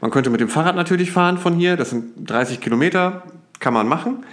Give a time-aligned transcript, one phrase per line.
[0.00, 1.76] Man könnte mit dem Fahrrad natürlich fahren von hier.
[1.76, 3.22] Das sind 30 Kilometer,
[3.60, 4.24] kann man machen.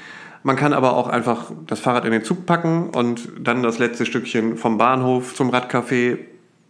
[0.43, 4.05] Man kann aber auch einfach das Fahrrad in den Zug packen und dann das letzte
[4.05, 6.19] Stückchen vom Bahnhof zum Radcafé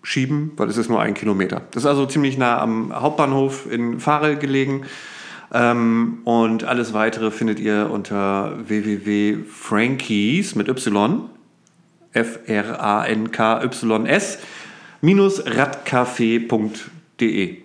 [0.03, 1.61] schieben, weil es ist nur ein Kilometer.
[1.71, 4.83] Das ist also ziemlich nah am Hauptbahnhof in Farel gelegen.
[5.51, 11.29] Ähm, und alles weitere findet ihr unter www.frankies mit Y,
[12.11, 12.49] F-R-A-N-K-Y-S,
[15.01, 17.57] minus radcafé.de.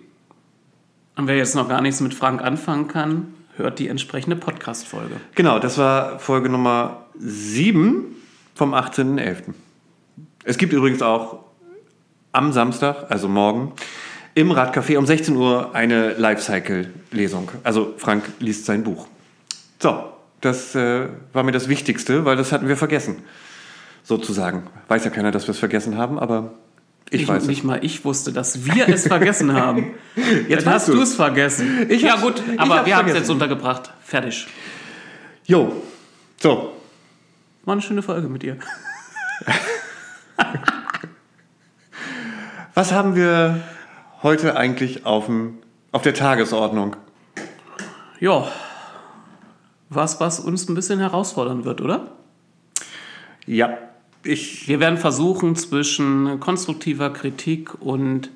[1.17, 5.15] Und wer jetzt noch gar nichts mit Frank anfangen kann, hört die entsprechende Podcast-Folge.
[5.35, 8.15] Genau, das war Folge Nummer 7
[8.55, 9.53] vom 18.11.
[10.43, 11.43] Es gibt übrigens auch
[12.31, 13.73] am Samstag, also morgen,
[14.35, 17.51] im Radcafé um 16 Uhr eine Lifecycle-Lesung.
[17.63, 19.07] Also Frank liest sein Buch.
[19.79, 23.17] So, das äh, war mir das Wichtigste, weil das hatten wir vergessen.
[24.03, 24.63] Sozusagen.
[24.87, 26.53] Weiß ja keiner, dass wir es vergessen haben, aber
[27.11, 27.63] ich, Ich weiß nicht es.
[27.63, 29.93] mal ich wusste, dass wir es vergessen haben.
[30.47, 31.09] Jetzt hast du es.
[31.09, 31.87] es vergessen.
[31.89, 33.91] Ich ja gut, aber hab's wir haben es jetzt untergebracht.
[34.03, 34.47] Fertig.
[35.45, 35.81] Jo,
[36.41, 36.73] so.
[37.65, 38.57] War eine schöne Folge mit dir.
[42.73, 43.61] Was haben wir
[44.23, 45.57] heute eigentlich auf, dem,
[45.91, 46.95] auf der Tagesordnung?
[48.19, 48.47] Ja.
[49.89, 52.11] Was, was uns ein bisschen herausfordern wird, oder?
[53.47, 53.75] Ja,
[54.23, 58.31] ich Wir werden versuchen, zwischen konstruktiver Kritik und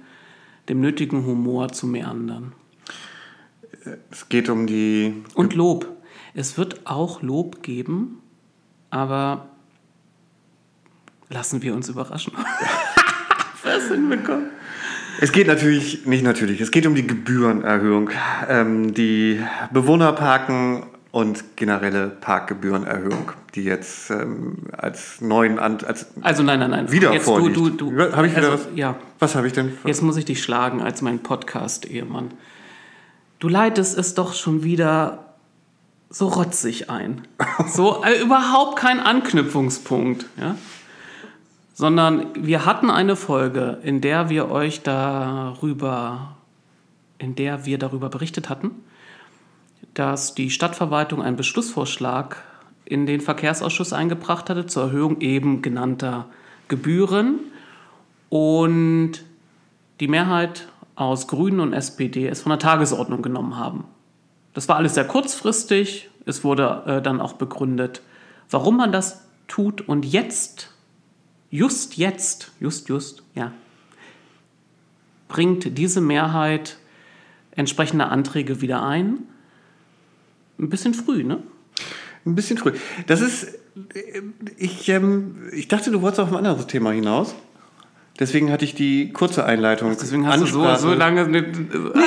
[0.69, 2.53] dem nötigen Humor zu meandern.
[4.11, 5.23] Es geht um die.
[5.33, 5.89] Und Lob.
[6.33, 8.21] Es wird auch Lob geben,
[8.89, 9.49] aber
[11.29, 12.33] lassen wir uns überraschen.
[13.63, 14.49] Was hinbekommen?
[15.21, 18.09] Es geht natürlich, nicht natürlich, es geht um die Gebührenerhöhung.
[18.49, 19.39] Ähm, die
[19.71, 25.59] Bewohnerparken und generelle Parkgebührenerhöhung, die jetzt ähm, als neuen.
[25.59, 26.91] An, als, Also nein, nein, nein.
[26.91, 27.55] Wieder jetzt vorliegt.
[27.55, 28.11] du, du, du.
[28.15, 28.75] Hab ich wieder also, was?
[28.75, 28.95] Ja.
[29.19, 29.77] was habe ich denn?
[29.85, 32.31] Jetzt muss ich dich schlagen als mein Podcast-Ehemann.
[33.37, 35.35] Du leitest es doch schon wieder
[36.09, 37.27] so rotzig ein.
[37.67, 40.55] So äh, überhaupt kein Anknüpfungspunkt, ja?
[41.75, 46.37] Sondern wir hatten eine Folge, in der wir euch darüber,
[47.19, 48.71] in der wir darüber berichtet hatten,
[49.93, 52.43] dass die Stadtverwaltung einen Beschlussvorschlag
[52.85, 56.27] in den Verkehrsausschuss eingebracht hatte zur Erhöhung eben genannter
[56.67, 57.39] Gebühren
[58.29, 59.23] und
[59.99, 63.85] die Mehrheit aus Grünen und SPD es von der Tagesordnung genommen haben.
[64.53, 66.09] Das war alles sehr kurzfristig.
[66.25, 68.01] Es wurde äh, dann auch begründet,
[68.49, 69.81] warum man das tut.
[69.81, 70.71] Und jetzt,
[71.49, 73.51] just jetzt, just, just, ja,
[75.27, 76.77] bringt diese Mehrheit
[77.51, 79.19] entsprechende Anträge wieder ein.
[80.59, 81.39] Ein bisschen früh, ne?
[82.25, 82.73] Ein bisschen früh.
[83.07, 83.47] Das ist.
[84.57, 87.35] Ich, ähm, ich dachte, du wolltest auf ein anderes Thema hinaus.
[88.19, 89.95] Deswegen hatte ich die kurze Einleitung.
[89.99, 90.81] Deswegen hast du so, Ansprache.
[90.81, 91.27] so lange.
[91.27, 91.43] Nee,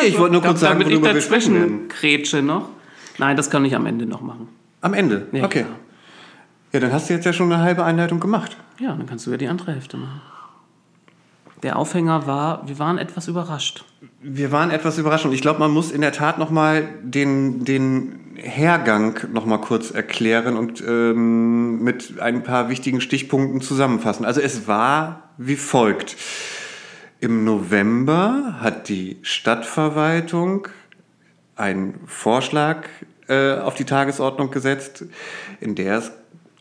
[0.07, 2.69] ich wollte nur kurz sagen, damit ich dazwischen krätsche noch.
[3.19, 4.49] Nein, das kann ich am Ende noch machen.
[4.81, 5.27] Am Ende.
[5.33, 5.63] Ja, okay.
[5.63, 5.77] klar.
[6.73, 8.57] Ja, dann hast du jetzt ja schon eine halbe Einleitung gemacht.
[8.79, 10.21] Ja, dann kannst du ja die andere Hälfte machen.
[11.63, 13.85] Der Aufhänger war, wir waren etwas überrascht.
[14.21, 18.21] Wir waren etwas überrascht und ich glaube, man muss in der Tat nochmal den, den
[18.39, 24.25] Hergang nochmal kurz erklären und ähm, mit ein paar wichtigen Stichpunkten zusammenfassen.
[24.25, 26.17] Also es war wie folgt.
[27.21, 30.69] Im November hat die Stadtverwaltung
[31.57, 32.89] einen Vorschlag
[33.29, 35.05] äh, auf die Tagesordnung gesetzt,
[35.61, 36.13] in der es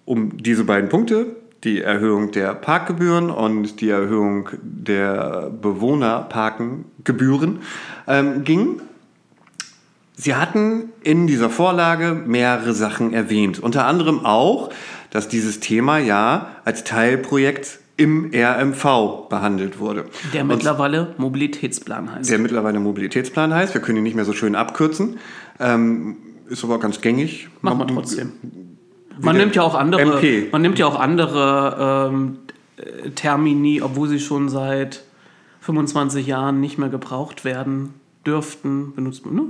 [0.05, 7.59] um diese beiden Punkte, die Erhöhung der Parkgebühren und die Erhöhung der Bewohnerparkengebühren,
[8.07, 8.81] ähm, ging.
[10.17, 14.69] Sie hatten in dieser Vorlage mehrere Sachen erwähnt, unter anderem auch,
[15.09, 20.05] dass dieses Thema ja als Teilprojekt im RMV behandelt wurde.
[20.33, 22.29] Der Und mittlerweile Mobilitätsplan heißt.
[22.29, 23.73] der mittlerweile Mobilitätsplan heißt.
[23.73, 25.17] Wir können ihn nicht mehr so schön abkürzen.
[25.59, 26.17] Ähm,
[26.49, 27.47] ist aber ganz gängig.
[27.61, 28.33] Machen wir trotzdem.
[29.21, 30.49] Man nimmt ja auch andere, MP.
[30.51, 32.37] man nimmt ja auch andere ähm,
[32.77, 35.03] äh, Termini, obwohl sie schon seit
[35.61, 37.93] 25 Jahren nicht mehr gebraucht werden
[38.25, 39.41] dürften, benutzt man, ne?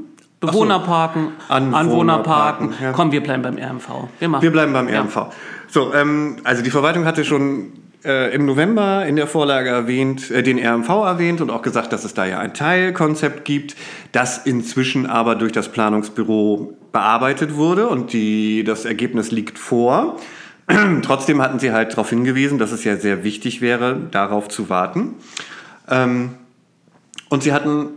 [0.46, 2.74] Bewohnerparken, Anwohnerparken, Anwohnerparken.
[2.82, 2.92] ja.
[2.92, 3.88] Komm, wir bleiben beim RMV.
[4.20, 4.42] Wir, machen.
[4.44, 5.02] Wir bleiben beim Ja.
[5.02, 5.28] RMV.
[5.68, 7.72] So, ähm, also die Verwaltung hatte schon
[8.06, 12.04] äh, im November in der Vorlage erwähnt, äh, den RMV erwähnt und auch gesagt, dass
[12.06, 13.76] es da ja ein Teilkonzept gibt,
[14.12, 20.18] das inzwischen aber durch das Planungsbüro bearbeitet wurde und die, das Ergebnis liegt vor.
[21.02, 25.16] Trotzdem hatten sie halt darauf hingewiesen, dass es ja sehr wichtig wäre, darauf zu warten.
[25.90, 26.32] Ähm,
[27.30, 27.90] und sie hatten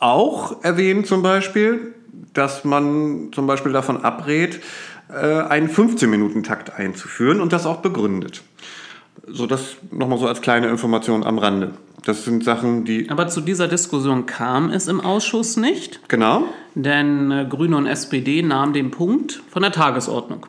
[0.00, 1.94] auch erwähnt zum Beispiel,
[2.32, 4.60] dass man zum Beispiel davon abrät,
[5.08, 8.42] äh, einen 15-Minuten-Takt einzuführen und das auch begründet.
[9.26, 11.72] So, das nochmal so als kleine Information am Rande.
[12.04, 13.08] Das sind Sachen, die.
[13.08, 16.44] Aber zu dieser Diskussion kam es im Ausschuss nicht, Genau.
[16.74, 20.46] denn äh, Grüne und SPD nahmen den Punkt von der Tagesordnung.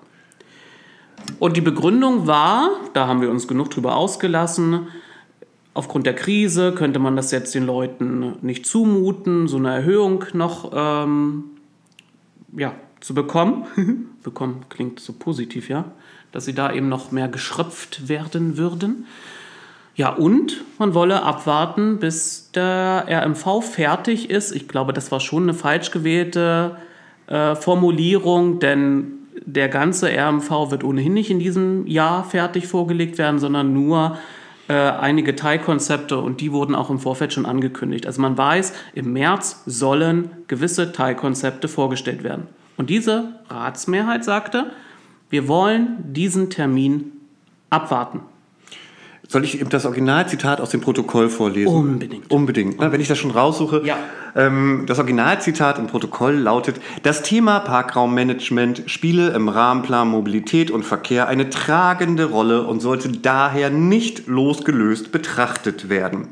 [1.40, 4.88] Und die Begründung war, da haben wir uns genug drüber ausgelassen,
[5.76, 10.72] aufgrund der Krise könnte man das jetzt den Leuten nicht zumuten, so eine Erhöhung noch
[10.74, 11.44] ähm,
[12.58, 13.66] ja, zu bekommen.
[14.24, 15.86] bekommen klingt so positiv, ja.
[16.32, 19.06] Dass sie da eben noch mehr geschröpft werden würden.
[19.96, 24.54] Ja, und man wolle abwarten, bis der RMV fertig ist.
[24.54, 26.78] Ich glaube, das war schon eine falsch gewählte
[27.28, 29.12] äh, Formulierung, denn
[29.46, 34.18] der ganze RMV wird ohnehin nicht in diesem Jahr fertig vorgelegt werden, sondern nur
[34.68, 38.08] äh, einige Teilkonzepte und die wurden auch im Vorfeld schon angekündigt.
[38.08, 42.48] Also man weiß, im März sollen gewisse Teilkonzepte vorgestellt werden.
[42.78, 44.72] Und diese Ratsmehrheit sagte,
[45.30, 47.12] wir wollen diesen Termin
[47.70, 48.22] abwarten.
[49.28, 51.74] Soll ich eben das Originalzitat aus dem Protokoll vorlesen?
[51.74, 52.32] Unbedingt.
[52.32, 52.80] Unbedingt.
[52.80, 53.82] Na, wenn ich das schon raussuche.
[53.86, 53.98] Ja.
[54.36, 61.28] Ähm, das Originalzitat im Protokoll lautet: Das Thema Parkraummanagement spiele im Rahmenplan Mobilität und Verkehr
[61.28, 66.30] eine tragende Rolle und sollte daher nicht losgelöst betrachtet werden.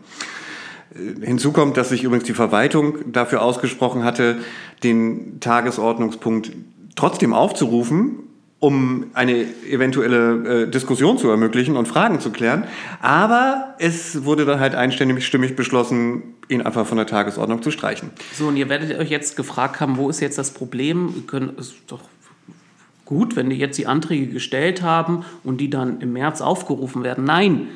[0.94, 4.38] Äh, Hinzu kommt, dass sich übrigens die Verwaltung dafür ausgesprochen hatte,
[4.84, 6.52] den Tagesordnungspunkt
[6.96, 8.20] trotzdem aufzurufen,
[8.64, 12.64] um eine eventuelle äh, Diskussion zu ermöglichen und Fragen zu klären.
[13.02, 18.12] Aber es wurde dann halt einstimmig stimmig beschlossen, ihn einfach von der Tagesordnung zu streichen.
[18.34, 21.14] So, und ihr werdet euch jetzt gefragt haben, wo ist jetzt das Problem?
[21.14, 22.00] Wir können, es ist doch
[23.04, 27.26] gut, wenn die jetzt die Anträge gestellt haben und die dann im März aufgerufen werden.
[27.26, 27.68] Nein,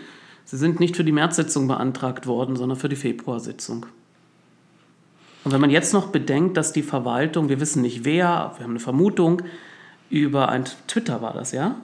[0.45, 3.87] sie sind nicht für die Märzsitzung beantragt worden, sondern für die Februarsitzung.
[5.43, 8.71] Und wenn man jetzt noch bedenkt, dass die Verwaltung, wir wissen nicht wer, wir haben
[8.71, 9.41] eine Vermutung,
[10.09, 11.75] über ein Twitter war das, ja?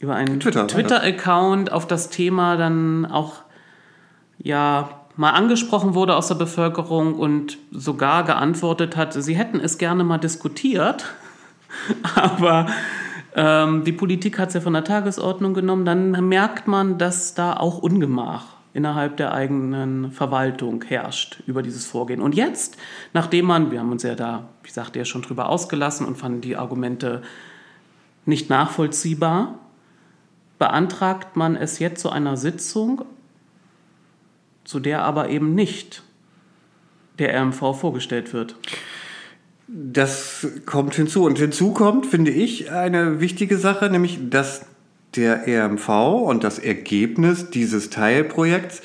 [0.00, 0.66] Über einen Twitter.
[0.66, 3.42] Twitter-Account auf das Thema dann auch
[4.38, 10.04] ja mal angesprochen wurde aus der Bevölkerung und sogar geantwortet hat, sie hätten es gerne
[10.04, 11.06] mal diskutiert,
[12.14, 12.66] aber
[13.34, 17.54] ähm, die Politik hat es ja von der Tagesordnung genommen, dann merkt man, dass da
[17.54, 22.20] auch Ungemach innerhalb der eigenen Verwaltung herrscht über dieses Vorgehen.
[22.20, 22.76] Und jetzt,
[23.12, 26.42] nachdem man, wir haben uns ja da, ich sagte ja schon drüber ausgelassen und fanden
[26.42, 27.22] die Argumente
[28.28, 29.58] nicht nachvollziehbar,
[30.58, 33.04] beantragt man es jetzt zu einer Sitzung,
[34.64, 36.02] zu der aber eben nicht
[37.18, 38.56] der RMV vorgestellt wird.
[39.66, 41.24] Das kommt hinzu.
[41.24, 44.66] Und hinzu kommt, finde ich, eine wichtige Sache, nämlich, dass
[45.16, 48.82] der RMV und das Ergebnis dieses Teilprojekts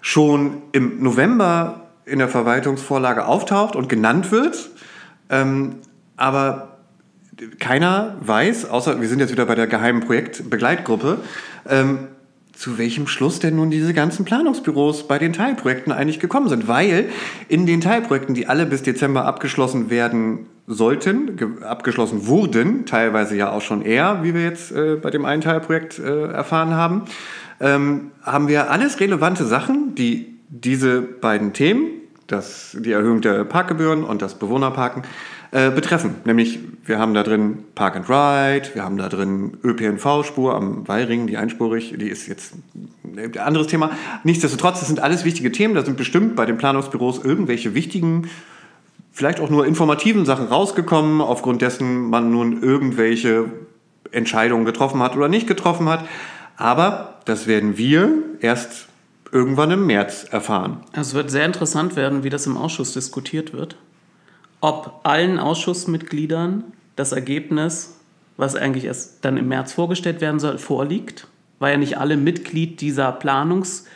[0.00, 4.70] schon im November in der Verwaltungsvorlage auftaucht und genannt wird.
[5.28, 5.76] Ähm,
[6.16, 6.69] aber
[7.58, 11.18] keiner weiß, außer wir sind jetzt wieder bei der geheimen Projektbegleitgruppe,
[11.68, 12.08] ähm,
[12.52, 16.68] zu welchem Schluss denn nun diese ganzen Planungsbüros bei den Teilprojekten eigentlich gekommen sind.
[16.68, 17.06] Weil
[17.48, 23.50] in den Teilprojekten, die alle bis Dezember abgeschlossen werden sollten, ge- abgeschlossen wurden, teilweise ja
[23.50, 27.04] auch schon eher, wie wir jetzt äh, bei dem einen Teilprojekt äh, erfahren haben,
[27.60, 31.86] ähm, haben wir alles relevante Sachen, die diese beiden Themen,
[32.26, 35.02] das, die Erhöhung der Parkgebühren und das Bewohnerparken,
[35.52, 36.14] äh, betreffen.
[36.24, 41.26] Nämlich, wir haben da drin Park and Ride, wir haben da drin ÖPNV-Spur am Weiring,
[41.26, 42.54] die einspurig, die ist jetzt
[43.04, 43.90] ein anderes Thema.
[44.22, 48.30] Nichtsdestotrotz, das sind alles wichtige Themen, da sind bestimmt bei den Planungsbüros irgendwelche wichtigen,
[49.10, 53.46] vielleicht auch nur informativen Sachen rausgekommen, aufgrund dessen man nun irgendwelche
[54.12, 56.04] Entscheidungen getroffen hat oder nicht getroffen hat.
[56.56, 58.08] Aber das werden wir
[58.40, 58.86] erst
[59.32, 60.84] irgendwann im März erfahren.
[60.92, 63.76] Also Es wird sehr interessant werden, wie das im Ausschuss diskutiert wird.
[64.60, 66.64] Ob allen Ausschussmitgliedern
[66.96, 67.96] das Ergebnis,
[68.36, 71.26] was eigentlich erst dann im März vorgestellt werden soll, vorliegt,
[71.58, 73.86] weil ja nicht alle Mitglied dieser Planungs,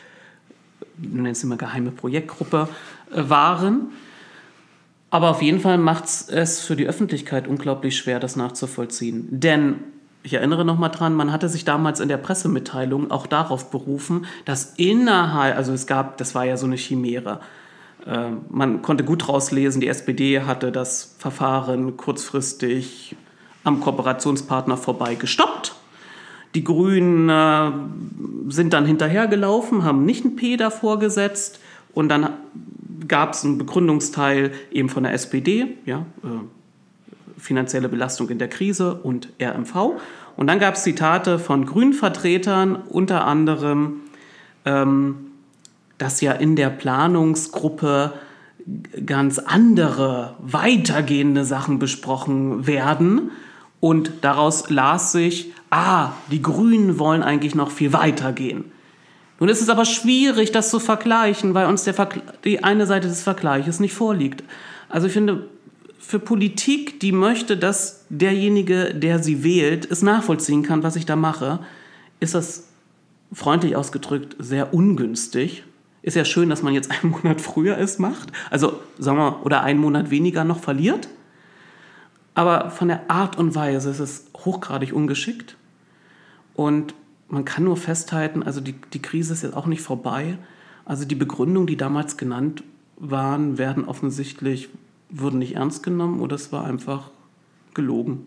[0.96, 2.68] nennen es immer geheime Projektgruppe,
[3.12, 3.92] äh, waren.
[5.10, 9.28] Aber auf jeden Fall macht es für die Öffentlichkeit unglaublich schwer, das nachzuvollziehen.
[9.30, 9.76] Denn
[10.24, 14.26] ich erinnere noch mal dran, man hatte sich damals in der Pressemitteilung auch darauf berufen,
[14.44, 17.40] dass innerhalb, also es gab, das war ja so eine Chimäre,
[18.06, 23.16] man konnte gut rauslesen, die SPD hatte das Verfahren kurzfristig
[23.64, 25.74] am Kooperationspartner vorbei gestoppt.
[26.54, 27.72] Die Grünen äh,
[28.48, 31.58] sind dann hinterhergelaufen, haben nicht ein P davor gesetzt
[31.94, 32.30] und dann
[33.08, 36.28] gab es einen Begründungsteil eben von der SPD, ja, äh,
[37.38, 40.00] finanzielle Belastung in der Krise und RMV.
[40.36, 44.00] Und dann gab es Zitate von Grünvertretern, unter anderem,
[44.64, 45.32] ähm,
[45.98, 48.12] dass ja in der Planungsgruppe
[49.04, 53.30] ganz andere, weitergehende Sachen besprochen werden.
[53.80, 58.72] Und daraus las sich, ah, die Grünen wollen eigentlich noch viel weiter gehen.
[59.40, 61.94] Nun ist es aber schwierig, das zu vergleichen, weil uns der
[62.44, 64.44] die eine Seite des Vergleiches nicht vorliegt.
[64.88, 65.48] Also ich finde,
[65.98, 71.16] für Politik, die möchte, dass derjenige, der sie wählt, es nachvollziehen kann, was ich da
[71.16, 71.60] mache,
[72.20, 72.68] ist das
[73.32, 75.64] freundlich ausgedrückt sehr ungünstig.
[76.04, 79.62] Ist ja schön, dass man jetzt einen Monat früher es macht, also sagen wir, oder
[79.62, 81.08] einen Monat weniger noch verliert.
[82.34, 85.56] Aber von der Art und Weise ist es hochgradig ungeschickt.
[86.54, 86.94] Und
[87.28, 90.36] man kann nur festhalten, also die, die Krise ist jetzt auch nicht vorbei.
[90.84, 92.62] Also die Begründungen, die damals genannt
[92.96, 94.68] waren, werden offensichtlich
[95.08, 97.10] wurden nicht ernst genommen oder es war einfach
[97.72, 98.26] gelogen.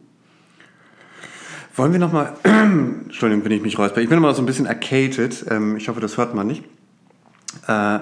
[1.76, 5.46] Wollen wir nochmal, Entschuldigung, wenn ich mich räusper, ich bin immer so ein bisschen arcaded,
[5.50, 6.64] ähm, ich hoffe, das hört man nicht.
[7.68, 8.00] Äh,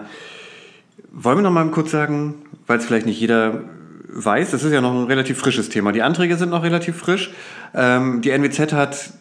[1.11, 2.35] wollen wir nochmal kurz sagen,
[2.67, 3.61] weil es vielleicht nicht jeder
[4.09, 5.91] weiß, das ist ja noch ein relativ frisches Thema.
[5.91, 7.31] Die Anträge sind noch relativ frisch.
[7.73, 9.13] Ähm, die NWZ hat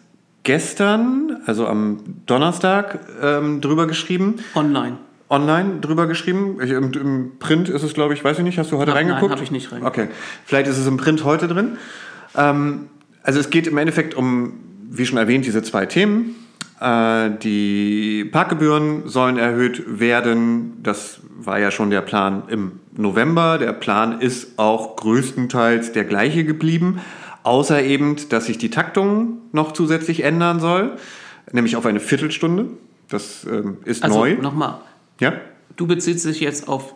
[0.43, 4.35] gestern, also am Donnerstag, ähm, drüber geschrieben.
[4.55, 4.97] Online
[5.29, 6.59] online drüber geschrieben.
[6.61, 8.95] Ich, im, im, Print ist es, glaube ich, weiß ich nicht, hast du heute Ach,
[8.95, 9.23] reingeguckt?
[9.23, 9.97] Nein, habe ich nicht reingeguckt.
[9.97, 10.09] Okay,
[10.45, 11.77] vielleicht ist es im Print heute drin.
[12.35, 12.89] Ähm,
[13.23, 14.53] also es geht im Endeffekt um,
[14.89, 16.35] wie schon erwähnt, diese zwei Themen.
[16.79, 20.77] Äh, die Parkgebühren sollen erhöht werden.
[20.83, 23.57] Das war ja schon der Plan im November.
[23.57, 26.99] Der Plan ist auch größtenteils der gleiche geblieben,
[27.43, 30.97] außer eben, dass sich die Taktung noch zusätzlich ändern soll,
[31.51, 32.67] nämlich auf eine Viertelstunde.
[33.09, 34.35] Das ähm, ist also, neu.
[34.35, 34.79] Nochmal,
[35.19, 35.33] ja?
[35.77, 36.95] Du beziehst dich jetzt auf,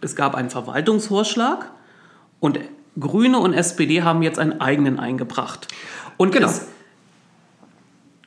[0.00, 1.70] es gab einen Verwaltungsvorschlag
[2.40, 2.60] und
[2.98, 5.68] Grüne und SPD haben jetzt einen eigenen eingebracht.
[6.16, 6.48] Und genau.
[6.48, 6.66] Es,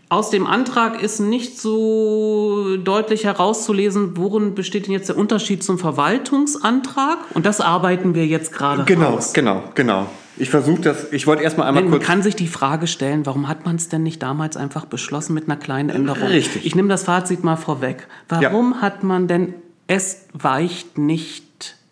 [0.09, 5.77] aus dem Antrag ist nicht so deutlich herauszulesen, worin besteht denn jetzt der Unterschied zum
[5.77, 7.19] Verwaltungsantrag?
[7.35, 9.33] Und das arbeiten wir jetzt gerade genau, raus.
[9.33, 10.07] Genau, genau, genau.
[10.37, 12.01] Ich versuche das, ich wollte erstmal einmal man kurz...
[12.01, 15.33] Man kann sich die Frage stellen, warum hat man es denn nicht damals einfach beschlossen
[15.33, 16.29] mit einer kleinen Änderung?
[16.29, 16.65] Richtig.
[16.65, 18.07] Ich nehme das Fazit mal vorweg.
[18.29, 18.81] Warum ja.
[18.81, 19.53] hat man denn,
[19.87, 21.48] es weicht nicht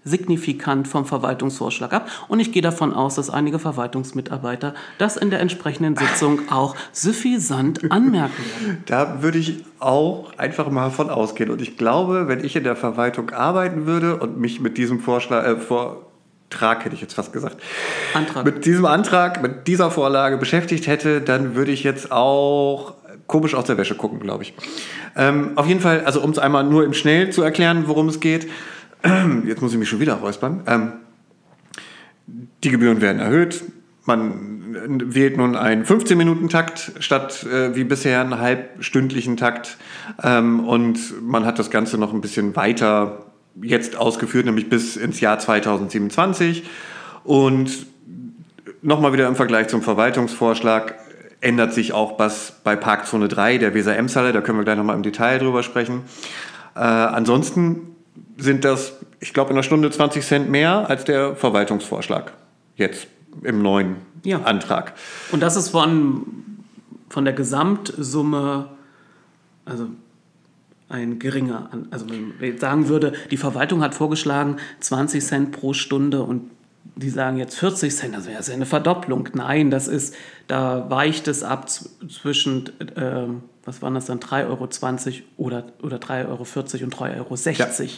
[0.08, 2.10] signifikant vom Verwaltungsvorschlag ab.
[2.28, 7.92] Und ich gehe davon aus, dass einige Verwaltungsmitarbeiter das in der entsprechenden Sitzung auch suffisant
[7.92, 8.84] anmerken werden.
[8.86, 11.50] Da würde ich auch einfach mal von ausgehen.
[11.50, 15.46] Und ich glaube, wenn ich in der Verwaltung arbeiten würde und mich mit diesem Vorschlag,
[15.46, 16.08] äh, vor,
[16.50, 17.58] Antrag, hätte ich jetzt fast gesagt,
[18.14, 18.46] Antrag.
[18.46, 22.94] mit diesem Antrag, mit dieser Vorlage beschäftigt hätte, dann würde ich jetzt auch
[23.28, 24.54] komisch aus der Wäsche gucken, glaube ich.
[25.18, 28.22] Ähm, auf jeden Fall, also um es einmal nur im Schnell zu erklären, worum es
[28.22, 28.48] geht.
[29.46, 30.62] jetzt muss ich mich schon wieder räuspern.
[30.68, 30.94] Ähm,
[32.64, 33.64] die Gebühren werden erhöht.
[34.06, 39.78] Man wählt nun einen 15-Minuten-Takt statt äh, wie bisher einen halbstündlichen Takt.
[40.24, 43.26] Ähm, und man hat das Ganze noch ein bisschen weiter
[43.62, 46.64] jetzt ausgeführt, nämlich bis ins Jahr 2027.
[47.24, 47.88] Und
[48.82, 50.96] nochmal wieder im Vergleich zum Verwaltungsvorschlag
[51.42, 54.32] ändert sich auch was bei Parkzone 3 der Weser-Emshalle.
[54.34, 56.04] Da können wir gleich nochmal im Detail drüber sprechen.
[56.76, 57.97] Äh, ansonsten
[58.38, 62.34] sind das, ich glaube, in einer Stunde 20 Cent mehr als der Verwaltungsvorschlag
[62.76, 63.08] jetzt
[63.44, 64.42] im neuen ja.
[64.42, 64.94] Antrag.
[65.32, 66.26] Und das ist von,
[67.10, 68.70] von der Gesamtsumme,
[69.66, 69.88] also
[70.90, 76.24] ein geringer, also wenn man sagen würde, die Verwaltung hat vorgeschlagen 20 Cent pro Stunde
[76.24, 76.50] und
[76.96, 79.30] die sagen jetzt 40 Cent, das wäre ja eine Verdopplung.
[79.34, 80.16] Nein, das ist,
[80.48, 83.28] da weicht es ab zwischen, äh,
[83.66, 84.70] was waren das dann, 3,20 Euro
[85.38, 86.44] oder, oder 3,40 Euro
[86.84, 87.36] und 3,60 Euro.
[87.54, 87.90] Ja.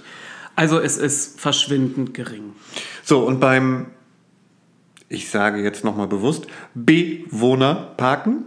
[0.56, 2.54] Also es ist verschwindend gering.
[3.04, 3.88] So, und beim,
[5.08, 8.46] ich sage jetzt nochmal bewusst, Bewohnerparken,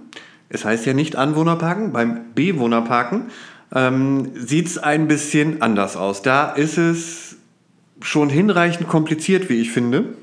[0.48, 3.30] es heißt ja nicht Anwohnerparken, beim Bewohnerparken
[3.74, 6.22] ähm, sieht es ein bisschen anders aus.
[6.22, 7.36] Da ist es
[8.02, 10.14] schon hinreichend kompliziert, wie ich finde.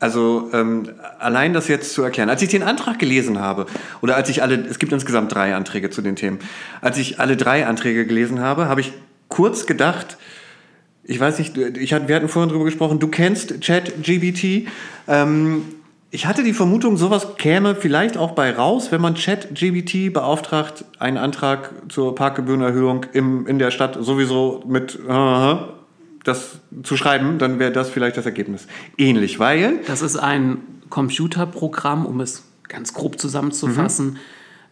[0.00, 0.88] Also ähm,
[1.18, 2.30] allein das jetzt zu erklären.
[2.30, 3.66] Als ich den Antrag gelesen habe,
[4.00, 6.38] oder als ich alle, es gibt insgesamt drei Anträge zu den Themen,
[6.80, 8.92] als ich alle drei Anträge gelesen habe, habe ich
[9.28, 10.16] kurz gedacht,
[11.04, 14.68] ich weiß nicht, ich, wir hatten vorhin darüber gesprochen, du kennst ChatGBT.
[15.06, 15.64] Ähm,
[16.10, 21.18] ich hatte die Vermutung, sowas käme vielleicht auch bei raus, wenn man ChatGBT beauftragt, einen
[21.18, 25.56] Antrag zur Parkgebührenerhöhung im, in der Stadt sowieso mit äh,
[26.24, 28.66] das zu schreiben, dann wäre das vielleicht das Ergebnis.
[28.98, 29.78] Ähnlich, weil.
[29.86, 30.58] Das ist ein
[30.90, 34.16] Computerprogramm, um es ganz grob zusammenzufassen, mhm.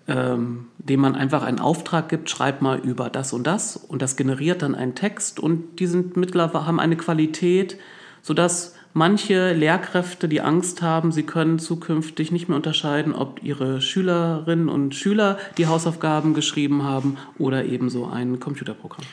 [0.08, 4.16] ähm, dem man einfach einen Auftrag gibt, schreib mal über das und das und das
[4.16, 7.76] generiert dann einen Text und die sind mittlerweile haben eine Qualität,
[8.22, 14.68] sodass manche Lehrkräfte, die Angst haben, sie können zukünftig nicht mehr unterscheiden, ob ihre Schülerinnen
[14.68, 19.04] und Schüler die Hausaufgaben geschrieben haben oder eben so ein Computerprogramm.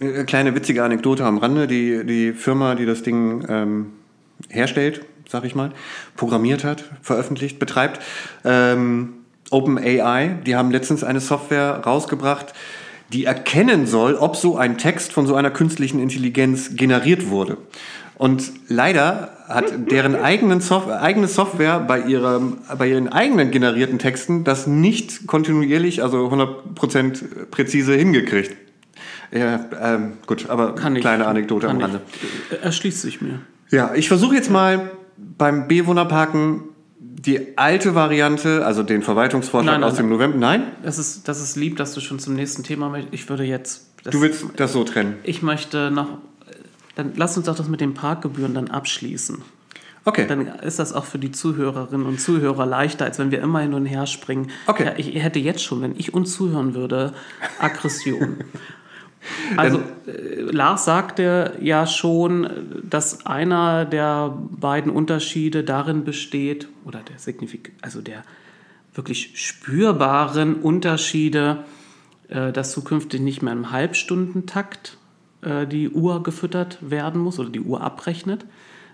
[0.00, 1.66] Eine kleine witzige Anekdote am Rande.
[1.66, 3.86] Die, die Firma, die das Ding ähm,
[4.48, 5.70] herstellt, sag ich mal,
[6.16, 8.00] programmiert hat, veröffentlicht, betreibt,
[8.44, 9.14] ähm,
[9.50, 12.54] OpenAI, die haben letztens eine Software rausgebracht,
[13.12, 17.58] die erkennen soll, ob so ein Text von so einer künstlichen Intelligenz generiert wurde.
[18.16, 24.42] Und leider hat deren eigenen Sof eigene Software bei, ihrem, bei ihren eigenen generierten Texten
[24.42, 28.56] das nicht kontinuierlich, also 100% präzise hingekriegt.
[29.32, 32.00] Ja, ähm, gut, aber kann kleine ich, Anekdote am Rande.
[32.62, 33.40] Erschließt sich mir.
[33.70, 36.62] Ja, ich versuche jetzt mal beim Bewohnerparken
[36.98, 40.36] die alte Variante, also den Verwaltungsvorschlag nein, nein, aus dem November.
[40.36, 40.64] Nein?
[40.82, 43.14] Das ist, das ist lieb, dass du schon zum nächsten Thema möchtest.
[43.14, 43.90] Ich würde jetzt.
[44.02, 45.14] Das, du willst das so trennen?
[45.22, 46.18] Ich möchte noch
[46.94, 49.42] dann lass uns doch das mit den Parkgebühren dann abschließen.
[50.06, 50.26] Okay.
[50.26, 53.72] Dann ist das auch für die Zuhörerinnen und Zuhörer leichter, als wenn wir immer hin
[53.72, 54.50] und her springen.
[54.66, 54.84] Okay.
[54.84, 57.14] Ja, ich hätte jetzt schon, wenn ich uns zuhören würde,
[57.58, 58.36] Aggression.
[59.56, 62.48] also äh, Lars sagte ja schon,
[62.82, 68.22] dass einer der beiden Unterschiede darin besteht, oder der Signifik also der
[68.94, 71.64] wirklich spürbaren Unterschiede,
[72.28, 74.98] äh, dass zukünftig nicht mehr im Halbstundentakt
[75.42, 78.44] äh, die Uhr gefüttert werden muss oder die Uhr abrechnet,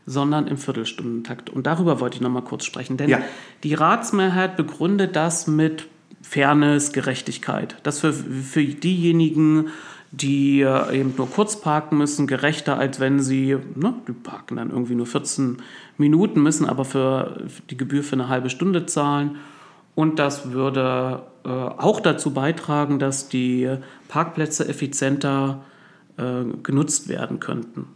[0.06, 1.50] sondern im Viertelstundentakt.
[1.50, 3.20] Und darüber wollte ich noch mal kurz sprechen, denn ja.
[3.62, 5.87] die Ratsmehrheit begründet das mit
[6.22, 7.76] Fairness, Gerechtigkeit.
[7.82, 9.68] Das für, für diejenigen,
[10.12, 14.70] die äh, eben nur kurz parken müssen, gerechter, als wenn sie, ne, die parken dann
[14.70, 15.59] irgendwie nur 14
[15.99, 19.37] Minuten, müssen aber für die Gebühr für eine halbe Stunde zahlen.
[19.94, 23.70] Und das würde äh, auch dazu beitragen, dass die
[24.09, 25.61] Parkplätze effizienter
[26.16, 27.87] äh, genutzt werden könnten.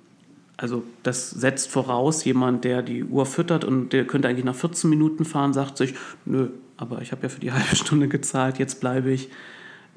[0.57, 4.89] Also das setzt voraus, jemand, der die Uhr füttert und der könnte eigentlich nach 14
[4.89, 8.81] Minuten fahren, sagt sich, nö, aber ich habe ja für die halbe Stunde gezahlt, jetzt
[8.81, 9.31] bleibe ich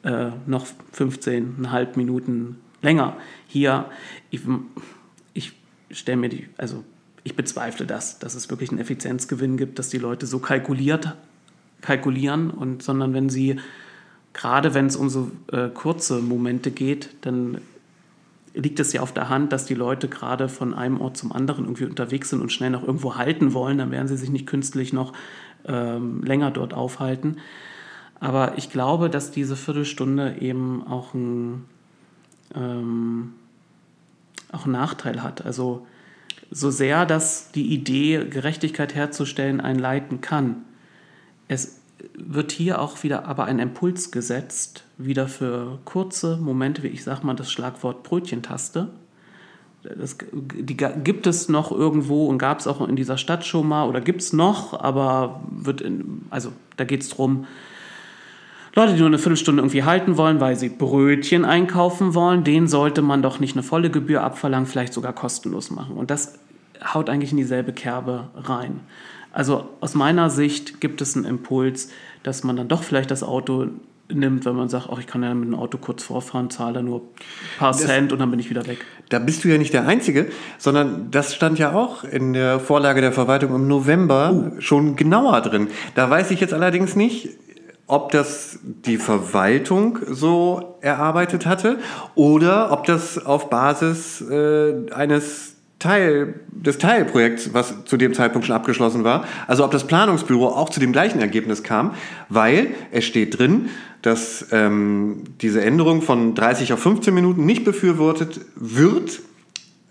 [0.08, 0.66] äh, noch
[0.96, 3.86] 15,5 Minuten länger hier.
[4.30, 4.42] Ich,
[5.34, 5.54] ich
[5.92, 6.84] stelle mir die, also
[7.24, 11.18] ich bezweifle das, dass es wirklich einen Effizienzgewinn gibt, dass die Leute so kalkuliert,
[11.82, 13.60] kalkulieren und sondern wenn sie
[14.32, 17.60] gerade wenn es um so äh, kurze Momente geht, dann
[18.54, 21.66] liegt es ja auf der Hand, dass die Leute gerade von einem Ort zum anderen
[21.66, 23.78] irgendwie unterwegs sind und schnell noch irgendwo halten wollen.
[23.78, 25.14] Dann werden sie sich nicht künstlich noch
[25.66, 27.38] ähm, länger dort aufhalten.
[28.20, 31.66] Aber ich glaube, dass diese Viertelstunde eben auch ein
[32.56, 33.34] ähm,
[34.52, 35.46] auch einen Nachteil hat.
[35.46, 35.86] Also
[36.50, 40.64] so sehr, dass die Idee, Gerechtigkeit herzustellen, einen leiten kann,
[41.48, 41.80] es
[42.14, 47.26] wird hier auch wieder aber ein Impuls gesetzt, wieder für kurze Momente, wie ich sage
[47.26, 48.90] mal das Schlagwort Brötchentaste.
[49.84, 53.88] Das, die gibt es noch irgendwo und gab es auch in dieser Stadt schon mal
[53.88, 57.46] oder gibt es noch, aber wird in, also da geht es darum,
[58.78, 63.02] Leute, die nur eine Viertelstunde irgendwie halten wollen, weil sie Brötchen einkaufen wollen, denen sollte
[63.02, 65.98] man doch nicht eine volle Gebühr abverlangen, vielleicht sogar kostenlos machen.
[65.98, 66.38] Und das
[66.94, 68.82] haut eigentlich in dieselbe Kerbe rein.
[69.34, 71.90] Also aus meiner Sicht gibt es einen Impuls,
[72.22, 73.66] dass man dann doch vielleicht das Auto
[74.10, 77.00] nimmt, wenn man sagt, ach, ich kann ja mit dem Auto kurz vorfahren, zahle nur
[77.00, 78.86] ein paar das, Cent und dann bin ich wieder weg.
[79.10, 80.28] Da bist du ja nicht der Einzige,
[80.60, 84.62] sondern das stand ja auch in der Vorlage der Verwaltung im November uh.
[84.62, 85.70] schon genauer drin.
[85.96, 87.30] Da weiß ich jetzt allerdings nicht,
[87.88, 91.80] ob das die Verwaltung so erarbeitet hatte
[92.16, 98.56] oder ob das auf Basis äh, eines Teil des Teilprojekts, was zu dem Zeitpunkt schon
[98.56, 101.94] abgeschlossen war, also ob das Planungsbüro auch zu dem gleichen Ergebnis kam,
[102.30, 103.70] weil es steht drin,
[104.02, 109.22] dass ähm, diese Änderung von 30 auf 15 Minuten nicht befürwortet wird.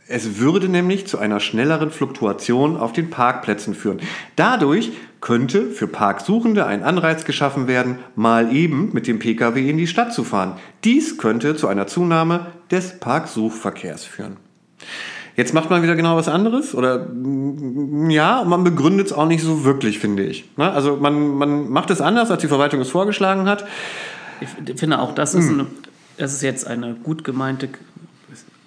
[0.09, 4.01] Es würde nämlich zu einer schnelleren Fluktuation auf den Parkplätzen führen.
[4.37, 9.88] Dadurch könnte für Parksuchende ein Anreiz geschaffen werden, mal eben mit dem Pkw in die
[9.88, 10.59] Stadt zu fahren.
[10.85, 14.37] Dies könnte zu einer Zunahme des Parksuchverkehrs führen.
[15.35, 19.42] Jetzt macht man wieder genau was anderes oder mm, ja, man begründet es auch nicht
[19.42, 20.49] so wirklich, finde ich.
[20.57, 20.71] Ne?
[20.71, 23.66] Also man, man macht es anders, als die Verwaltung es vorgeschlagen hat.
[24.40, 25.61] Ich finde auch, das ist, hm.
[25.61, 25.66] eine,
[26.16, 27.69] das ist jetzt eine gut gemeinte,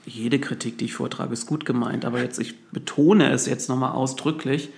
[0.10, 3.92] jede Kritik, die ich vortrage, ist gut gemeint, aber jetzt, ich betone es jetzt nochmal
[3.92, 4.70] ausdrücklich.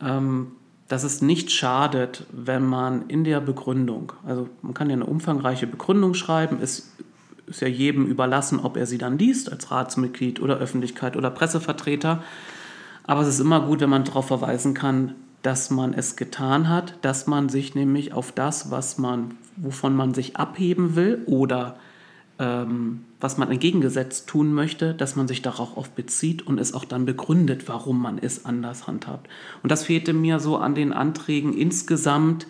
[0.00, 0.52] Ähm,
[0.90, 5.68] dass es nicht schadet, wenn man in der Begründung, also man kann ja eine umfangreiche
[5.68, 6.90] Begründung schreiben, es
[7.46, 12.24] ist ja jedem überlassen, ob er sie dann liest, als Ratsmitglied oder Öffentlichkeit oder Pressevertreter.
[13.04, 16.94] Aber es ist immer gut, wenn man darauf verweisen kann, dass man es getan hat,
[17.02, 21.76] dass man sich nämlich auf das, was man, wovon man sich abheben will oder
[22.40, 26.86] ähm, was man entgegengesetzt tun möchte, dass man sich darauf auch bezieht und es auch
[26.86, 29.28] dann begründet, warum man es anders handhabt.
[29.62, 32.46] Und das fehlte mir so an den Anträgen insgesamt.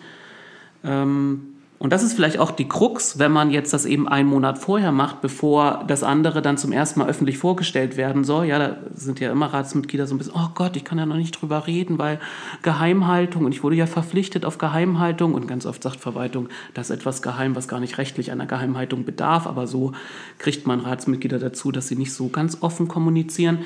[0.85, 1.50] Ähm,
[1.81, 4.91] und das ist vielleicht auch die Krux, wenn man jetzt das eben einen Monat vorher
[4.91, 8.45] macht, bevor das andere dann zum ersten Mal öffentlich vorgestellt werden soll.
[8.45, 11.15] Ja, da sind ja immer Ratsmitglieder so ein bisschen, oh Gott, ich kann ja noch
[11.15, 12.19] nicht drüber reden, weil
[12.61, 16.97] Geheimhaltung und ich wurde ja verpflichtet auf Geheimhaltung und ganz oft sagt Verwaltung, das ist
[16.97, 19.93] etwas geheim, was gar nicht rechtlich einer Geheimhaltung bedarf, aber so
[20.37, 23.63] kriegt man Ratsmitglieder dazu, dass sie nicht so ganz offen kommunizieren.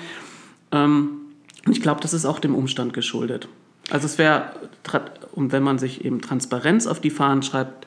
[0.71, 1.09] Ähm,
[1.65, 3.49] und ich glaube, das ist auch dem Umstand geschuldet.
[3.89, 4.53] Also es wäre,
[5.33, 7.84] und wenn man sich eben Transparenz auf die Fahnen schreibt,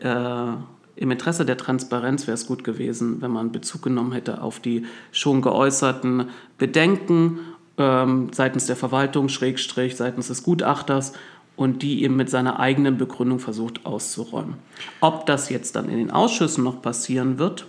[0.00, 0.52] äh,
[0.96, 4.84] im Interesse der Transparenz wäre es gut gewesen, wenn man Bezug genommen hätte auf die
[5.12, 7.38] schon geäußerten Bedenken
[7.76, 11.12] ähm, seitens der Verwaltung, Schrägstrich, seitens des Gutachters
[11.54, 14.54] und die eben mit seiner eigenen Begründung versucht auszuräumen.
[15.00, 17.66] Ob das jetzt dann in den Ausschüssen noch passieren wird,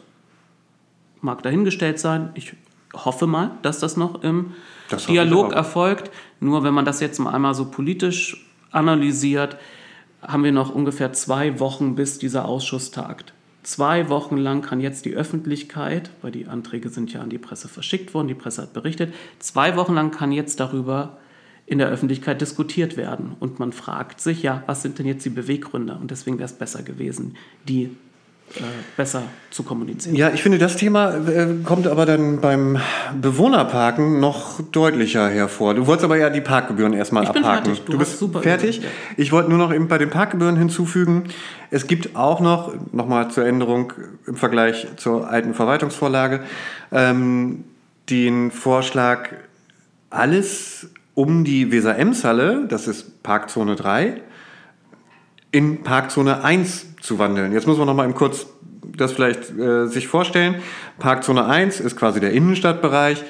[1.21, 2.29] mag dahingestellt sein.
[2.33, 2.53] Ich
[2.93, 4.53] hoffe mal, dass das noch im
[4.89, 6.11] das Dialog erfolgt.
[6.39, 9.57] Nur wenn man das jetzt mal einmal so politisch analysiert,
[10.21, 13.33] haben wir noch ungefähr zwei Wochen, bis dieser Ausschuss tagt.
[13.63, 17.67] Zwei Wochen lang kann jetzt die Öffentlichkeit, weil die Anträge sind ja an die Presse
[17.67, 21.17] verschickt worden, die Presse hat berichtet, zwei Wochen lang kann jetzt darüber
[21.65, 23.35] in der Öffentlichkeit diskutiert werden.
[23.39, 25.95] Und man fragt sich, ja, was sind denn jetzt die Beweggründe?
[25.95, 27.35] Und deswegen wäre es besser gewesen,
[27.67, 27.95] die
[28.55, 28.61] äh,
[28.97, 30.15] besser zu kommunizieren.
[30.15, 32.79] Ja, ich finde, das Thema äh, kommt aber dann beim
[33.19, 35.75] Bewohnerparken noch deutlicher hervor.
[35.75, 37.43] Du wolltest aber ja die Parkgebühren erstmal ich abhaken.
[37.43, 37.85] Bin fertig.
[37.85, 38.81] Du, du bist super fertig.
[39.17, 41.25] Ich wollte nur noch eben bei den Parkgebühren hinzufügen.
[41.71, 43.93] Es gibt auch noch, nochmal zur Änderung
[44.25, 46.41] im Vergleich zur alten Verwaltungsvorlage,
[46.91, 47.63] ähm,
[48.09, 49.29] den Vorschlag,
[50.09, 54.21] alles um die Weser-Ems-Halle, das ist Parkzone 3,
[55.51, 57.53] in Parkzone 1 zu wandeln.
[57.53, 58.47] Jetzt muss man noch mal kurz
[58.97, 60.55] das vielleicht äh, sich vorstellen.
[60.99, 63.23] Parkzone 1 ist quasi der Innenstadtbereich.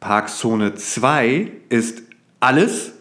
[0.00, 2.02] Parkzone 2 ist
[2.40, 2.92] alles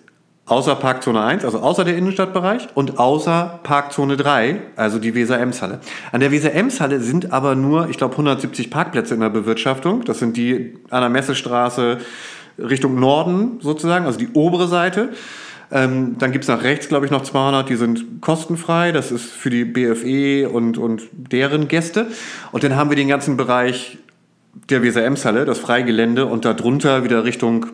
[0.48, 5.82] außer Parkzone 1, also außer der Innenstadtbereich und außer Parkzone 3, also die Weser-Ems-Halle.
[6.12, 10.06] An der Weser-Ems-Halle sind aber nur, ich glaube, 170 Parkplätze in der Bewirtschaftung.
[10.06, 11.98] Das sind die an der Messestraße
[12.58, 15.10] Richtung Norden sozusagen, also die obere Seite.
[15.72, 18.92] Ähm, dann gibt es nach rechts, glaube ich, noch 200, die sind kostenfrei.
[18.92, 22.08] Das ist für die BFE und, und deren Gäste.
[22.52, 23.98] Und dann haben wir den ganzen Bereich
[24.70, 27.68] der Weser-Ems-Halle, das Freigelände und darunter wieder Richtung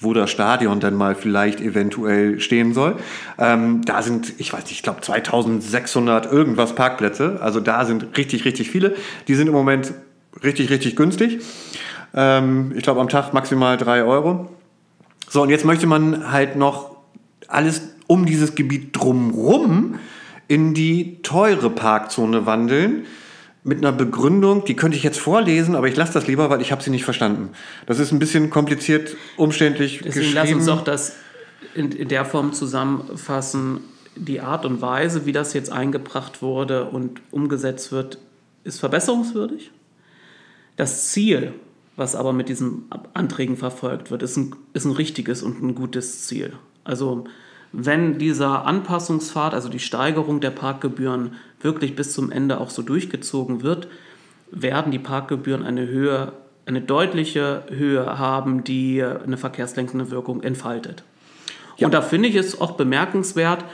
[0.00, 2.96] wo das Stadion dann mal vielleicht eventuell stehen soll.
[3.38, 7.38] Ähm, da sind, ich weiß nicht, ich glaube 2600 irgendwas Parkplätze.
[7.40, 8.94] Also da sind richtig, richtig viele.
[9.26, 9.92] Die sind im Moment
[10.42, 11.40] richtig, richtig günstig.
[12.14, 14.48] Ähm, ich glaube am Tag maximal 3 Euro.
[15.28, 16.97] So, und jetzt möchte man halt noch
[17.48, 19.98] alles um dieses Gebiet drumrum
[20.46, 23.06] in die teure Parkzone wandeln
[23.64, 26.72] mit einer Begründung, die könnte ich jetzt vorlesen, aber ich lasse das lieber, weil ich
[26.72, 27.50] habe sie nicht verstanden.
[27.86, 30.34] Das ist ein bisschen kompliziert, umständlich Deswegen geschrieben.
[30.34, 31.16] lass uns doch das
[31.74, 33.80] in, in der Form zusammenfassen.
[34.16, 38.18] Die Art und Weise, wie das jetzt eingebracht wurde und umgesetzt wird,
[38.64, 39.70] ist verbesserungswürdig.
[40.76, 41.52] Das Ziel,
[41.96, 46.26] was aber mit diesen Anträgen verfolgt wird, ist ein, ist ein richtiges und ein gutes
[46.26, 46.54] Ziel.
[46.88, 47.24] Also
[47.70, 53.62] wenn dieser Anpassungspfad, also die Steigerung der Parkgebühren wirklich bis zum Ende auch so durchgezogen
[53.62, 53.88] wird,
[54.50, 56.32] werden die Parkgebühren eine Höhe,
[56.64, 61.04] eine deutliche Höhe haben, die eine verkehrslenkende Wirkung entfaltet.
[61.76, 61.86] Ja.
[61.86, 63.64] Und da finde ich es auch bemerkenswert,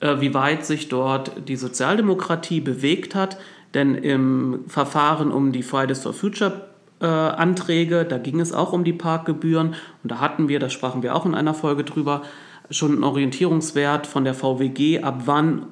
[0.00, 3.38] äh, wie weit sich dort die Sozialdemokratie bewegt hat,
[3.74, 6.68] denn im Verfahren um die Fridays for Future
[7.00, 11.04] äh, Anträge, da ging es auch um die Parkgebühren und da hatten wir, da sprachen
[11.04, 12.22] wir auch in einer Folge drüber,
[12.70, 15.66] schon einen Orientierungswert von der VWG, ab wann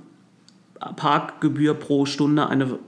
[0.96, 2.78] Parkgebühr pro Stunde eine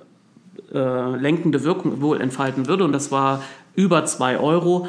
[0.72, 2.84] äh, lenkende Wirkung wohl entfalten würde.
[2.84, 3.42] Und das war
[3.74, 4.88] über 2 Euro.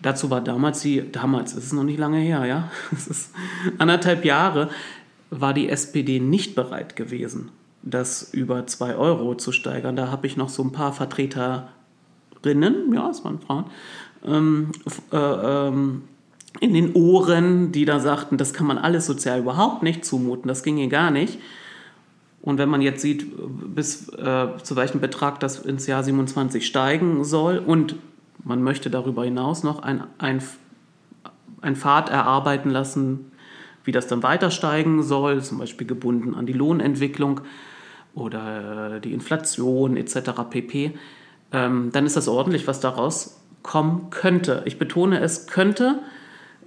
[0.00, 3.34] Dazu war damals die, damals, es ist noch nicht lange her, ja, es ist
[3.78, 4.68] anderthalb Jahre,
[5.30, 7.50] war die SPD nicht bereit gewesen,
[7.82, 9.96] das über 2 Euro zu steigern.
[9.96, 13.66] Da habe ich noch so ein paar Vertreterinnen, ja, es waren Frauen,
[14.26, 14.72] ähm,
[15.12, 16.02] äh, ähm,
[16.60, 20.62] in den Ohren, die da sagten, das kann man alles sozial überhaupt nicht zumuten, das
[20.62, 21.38] ginge gar nicht.
[22.42, 23.26] Und wenn man jetzt sieht,
[23.74, 27.96] bis äh, zu welchem Betrag das ins Jahr 27 steigen soll und
[28.44, 30.42] man möchte darüber hinaus noch ein, ein,
[31.60, 33.30] ein Pfad erarbeiten lassen,
[33.84, 37.40] wie das dann weiter steigen soll, zum Beispiel gebunden an die Lohnentwicklung
[38.14, 40.30] oder die Inflation etc.
[40.50, 40.92] pp.,
[41.52, 44.62] ähm, dann ist das ordentlich, was daraus kommen könnte.
[44.64, 46.00] Ich betone, es könnte,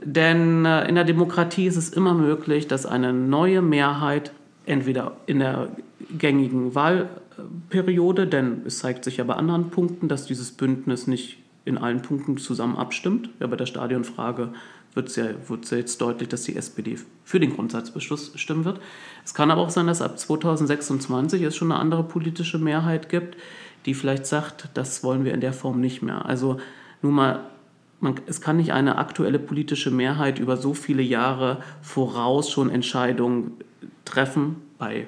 [0.03, 4.31] denn äh, in der Demokratie ist es immer möglich, dass eine neue Mehrheit
[4.65, 5.69] entweder in der
[6.17, 11.77] gängigen Wahlperiode, denn es zeigt sich ja bei anderen Punkten, dass dieses Bündnis nicht in
[11.77, 13.29] allen Punkten zusammen abstimmt.
[13.39, 14.49] Ja, bei der Stadionfrage
[14.93, 18.79] wird es ja, ja jetzt deutlich, dass die SPD für den Grundsatzbeschluss stimmen wird.
[19.23, 23.35] Es kann aber auch sein, dass ab 2026 es schon eine andere politische Mehrheit gibt,
[23.85, 26.25] die vielleicht sagt, das wollen wir in der Form nicht mehr.
[26.25, 26.57] Also
[27.01, 27.39] nur mal,
[28.05, 33.51] man, es kann nicht eine aktuelle politische Mehrheit über so viele Jahre voraus schon Entscheidungen
[34.05, 34.55] treffen.
[34.77, 35.07] Bei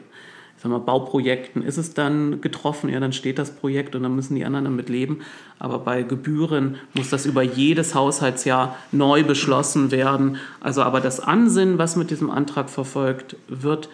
[0.57, 4.15] ich sag mal, Bauprojekten ist es dann getroffen, ja, dann steht das Projekt und dann
[4.15, 5.19] müssen die anderen damit leben.
[5.59, 10.37] Aber bei Gebühren muss das über jedes Haushaltsjahr neu beschlossen werden.
[10.59, 13.89] Also aber das Ansinnen, was mit diesem Antrag verfolgt wird,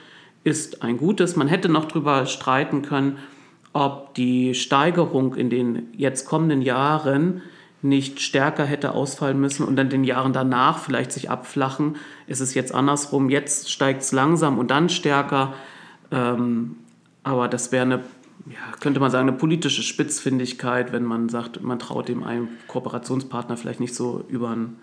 [0.45, 1.35] ist ein gutes.
[1.35, 3.17] Man hätte noch darüber streiten können,
[3.73, 7.41] ob die Steigerung in den jetzt kommenden Jahren
[7.83, 11.97] nicht stärker hätte ausfallen müssen und dann den Jahren danach vielleicht sich abflachen.
[12.27, 15.53] Ist es jetzt andersrum, jetzt steigt es langsam und dann stärker.
[16.11, 16.77] Ähm,
[17.23, 17.95] aber das wäre eine,
[18.45, 23.57] ja, könnte man sagen, eine politische Spitzfindigkeit, wenn man sagt, man traut dem einen Kooperationspartner
[23.57, 24.79] vielleicht nicht so über einen,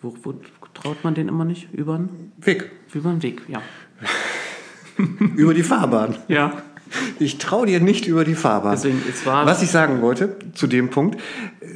[0.00, 0.34] wo, wo
[0.72, 1.72] traut man den immer nicht?
[1.72, 2.70] Über einen Weg.
[2.92, 3.60] Über einen Weg, ja.
[5.36, 6.16] über die Fahrbahn.
[6.28, 6.62] Ja.
[7.18, 8.72] Ich traue dir nicht über die Fahrbahn.
[8.72, 11.20] Deswegen, es war Was ich sagen wollte zu dem Punkt,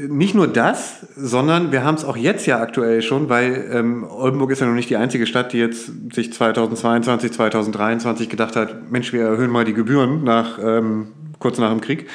[0.08, 4.50] nicht nur das, sondern wir haben es auch jetzt ja aktuell schon, weil ähm, Oldenburg
[4.50, 9.12] ist ja noch nicht die einzige Stadt, die jetzt sich 2022, 2023 gedacht hat, Mensch,
[9.12, 12.08] wir erhöhen mal die Gebühren nach ähm, kurz nach dem Krieg.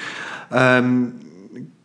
[0.52, 1.14] Ähm,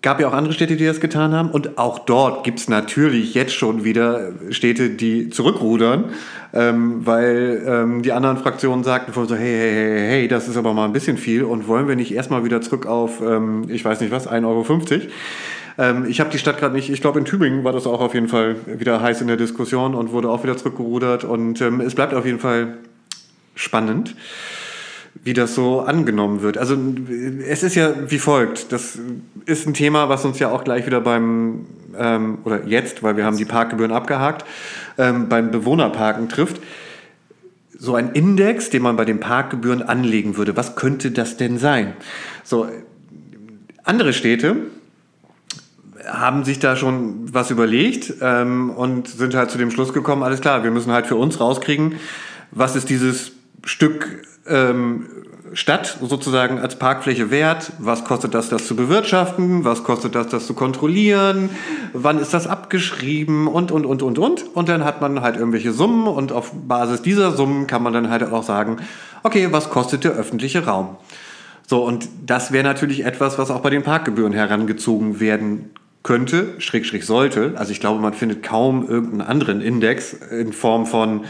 [0.03, 1.51] gab ja auch andere Städte, die das getan haben.
[1.51, 6.07] Und auch dort gibt es natürlich jetzt schon wieder Städte, die zurückrudern,
[6.53, 10.57] ähm, weil ähm, die anderen Fraktionen sagten vorhin so, hey, hey, hey, hey, das ist
[10.57, 13.85] aber mal ein bisschen viel und wollen wir nicht erstmal wieder zurück auf, ähm, ich
[13.85, 14.65] weiß nicht was, 1,50 Euro?
[15.79, 18.15] Ähm, ich habe die Stadt gerade nicht, ich glaube in Tübingen war das auch auf
[18.15, 21.95] jeden Fall wieder heiß in der Diskussion und wurde auch wieder zurückgerudert und ähm, es
[21.95, 22.79] bleibt auf jeden Fall
[23.55, 24.15] spannend
[25.25, 26.59] wie das so angenommen wird.
[26.59, 26.77] Also
[27.47, 28.73] es ist ja wie folgt.
[28.73, 28.99] Das
[29.47, 33.25] ist ein Thema, was uns ja auch gleich wieder beim, ähm, oder jetzt, weil wir
[33.25, 34.45] haben die Parkgebühren abgehakt,
[34.99, 36.61] ähm, beim Bewohnerparken trifft.
[37.79, 40.57] So ein Index, den man bei den Parkgebühren anlegen würde.
[40.57, 41.95] Was könnte das denn sein?
[42.43, 42.69] So,
[43.85, 44.57] andere Städte
[46.07, 50.41] haben sich da schon was überlegt ähm, und sind halt zu dem Schluss gekommen, alles
[50.41, 51.97] klar, wir müssen halt für uns rauskriegen,
[52.51, 53.33] was ist dieses
[53.65, 55.07] Stück ähm,
[55.53, 57.73] Stadt sozusagen als Parkfläche wert?
[57.79, 59.65] Was kostet das, das zu bewirtschaften?
[59.65, 61.51] Was kostet das, das zu kontrollieren?
[61.93, 63.47] Wann ist das abgeschrieben?
[63.47, 64.45] Und, und, und, und, und.
[64.55, 68.11] Und dann hat man halt irgendwelche Summen und auf Basis dieser Summen kann man dann
[68.11, 68.79] halt auch sagen,
[69.23, 70.97] okay, was kostet der öffentliche Raum?
[71.67, 75.71] So, und das wäre natürlich etwas, was auch bei den Parkgebühren herangezogen werden
[76.03, 77.53] könnte, schräg, schräg sollte.
[77.57, 81.25] Also ich glaube, man findet kaum irgendeinen anderen Index in Form von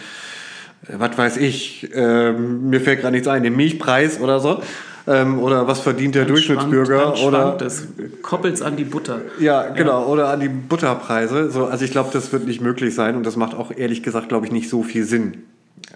[0.86, 4.62] was weiß ich, ähm, mir fällt gerade nichts ein, den Milchpreis oder so.
[5.06, 7.16] Ähm, oder was verdient der Dann Durchschnittsbürger?
[7.16, 7.88] Schwankt, oder es
[8.22, 9.22] koppelt's an die Butter.
[9.40, 11.50] ja, genau, oder an die Butterpreise.
[11.50, 14.28] So, also ich glaube, das wird nicht möglich sein und das macht auch ehrlich gesagt,
[14.28, 15.44] glaube ich, nicht so viel Sinn.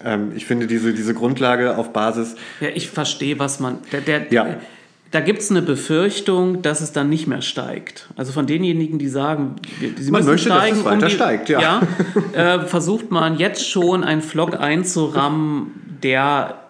[0.03, 2.35] Ähm, ich finde diese, diese Grundlage auf Basis.
[2.59, 3.79] Ja, ich verstehe, was man.
[3.91, 4.47] Der, der, Ja.
[5.13, 8.09] Da gibt es eine Befürchtung, dass es dann nicht mehr steigt.
[8.15, 11.83] Also von denjenigen, die sagen, sie Man müssen möchte, dass steigen, es weiter steigt, ja.
[12.33, 16.63] äh, versucht man jetzt schon einen Flock einzurammen, der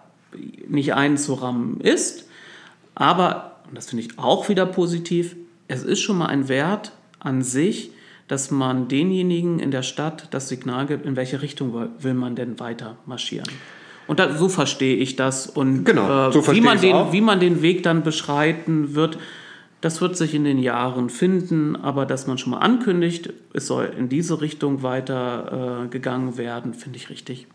[0.68, 2.26] nicht einzurammen ist.
[2.96, 5.38] Aber, und das finde ich auch wieder positiv,
[5.70, 7.92] es ist schon mal ein Wert an sich,
[8.28, 12.60] dass man denjenigen in der Stadt das Signal gibt, in welche Richtung will man denn
[12.60, 13.48] weiter marschieren.
[14.08, 15.48] Und da, so verstehe ich das.
[15.48, 17.14] Und Genau, äh, so wie, man den, auch.
[17.14, 19.18] wie man den Weg dann beschreiten wird,
[19.82, 21.76] das wird sich in den Jahren finden.
[21.76, 26.74] Aber dass man schon mal ankündigt, es soll in diese Richtung weiter äh, gegangen werden,
[26.74, 27.48] finde ich richtig.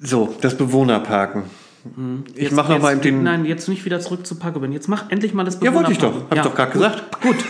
[0.00, 1.44] So, das Bewohnerparken.
[2.34, 3.22] Ich Jetzt- mache noch mal jetzt- den.
[3.22, 4.72] Nein, jetzt nicht wieder zurück zu Packerin.
[4.72, 6.14] Jetzt mach endlich mal das Ja, wollte ich doch.
[6.30, 7.20] Hab ich doch gerade gesagt.
[7.22, 7.36] Gut.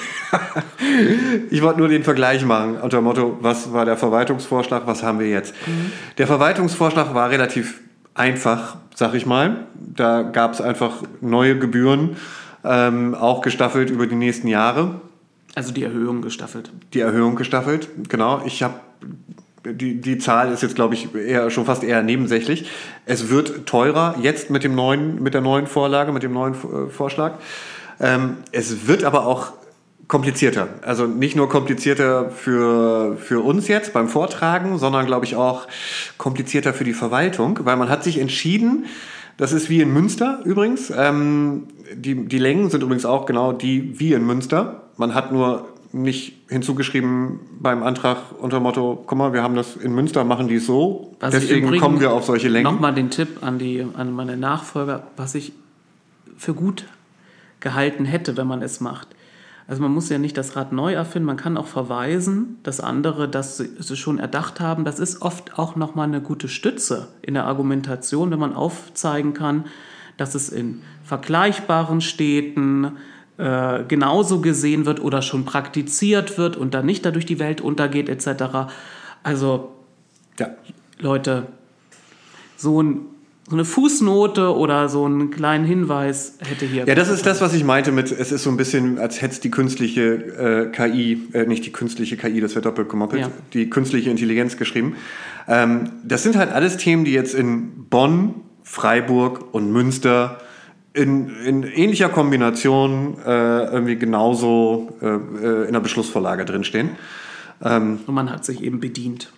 [1.51, 5.19] Ich wollte nur den Vergleich machen unter dem Motto, was war der Verwaltungsvorschlag, was haben
[5.19, 5.55] wir jetzt?
[6.19, 7.81] Der Verwaltungsvorschlag war relativ
[8.15, 9.67] einfach, sag ich mal.
[9.75, 12.17] Da gab es einfach neue Gebühren,
[12.65, 15.01] ähm, auch gestaffelt über die nächsten Jahre.
[15.55, 16.71] Also die Erhöhung gestaffelt.
[16.93, 18.43] Die Erhöhung gestaffelt, genau.
[18.45, 18.75] Ich habe
[19.65, 22.71] die, die Zahl ist jetzt, glaube ich, eher schon fast eher nebensächlich.
[23.07, 26.91] Es wird teurer jetzt mit dem neuen, mit der neuen Vorlage, mit dem neuen äh,
[26.91, 27.35] Vorschlag.
[28.01, 29.53] Ähm, es wird aber auch
[30.07, 30.69] komplizierter.
[30.83, 35.69] Also nicht nur komplizierter für, für uns jetzt beim Vortragen, sondern glaube ich auch
[36.17, 38.87] komplizierter für die Verwaltung, weil man hat sich entschieden,
[39.37, 40.91] das ist wie in Münster übrigens.
[40.97, 44.83] Ähm, die, die Längen sind übrigens auch genau die wie in Münster.
[44.97, 45.69] Man hat nur
[46.03, 50.57] nicht hinzugeschrieben beim Antrag unter Motto, guck mal, wir haben das in Münster, machen die
[50.57, 51.17] es so.
[51.21, 52.65] Was Deswegen kommen wir auf solche Längen.
[52.65, 55.53] Nochmal den Tipp an, die, an meine Nachfolger, was ich
[56.37, 56.87] für gut
[57.61, 59.09] gehalten hätte, wenn man es macht.
[59.67, 63.29] Also man muss ja nicht das Rad neu erfinden, man kann auch verweisen, dass andere
[63.29, 63.63] das
[63.95, 64.87] schon erdacht haben.
[64.87, 69.67] Das ist oft auch nochmal eine gute Stütze in der Argumentation, wenn man aufzeigen kann,
[70.17, 72.97] dass es in vergleichbaren Städten
[73.39, 78.09] äh, genauso gesehen wird oder schon praktiziert wird und dann nicht dadurch die Welt untergeht
[78.09, 78.71] etc.
[79.23, 79.73] Also
[80.39, 80.51] ja.
[80.99, 81.47] Leute,
[82.57, 83.01] so ein
[83.49, 86.87] so eine Fußnote oder so einen kleinen Hinweis hätte hier.
[86.87, 89.33] Ja, das ist das, was ich meinte mit, es ist so ein bisschen, als hätte
[89.33, 93.31] es die künstliche äh, KI, äh, nicht die künstliche KI, das wird doppelt gemoppelt, ja.
[93.55, 94.97] die künstliche Intelligenz geschrieben.
[95.47, 100.41] Ähm, das sind halt alles Themen, die jetzt in Bonn, Freiburg und Münster
[100.99, 106.91] in, in ähnlicher Kombination äh, irgendwie genauso äh, äh, in der Beschlussvorlage drinstehen.
[107.63, 109.31] Ähm, und man hat sich eben bedient.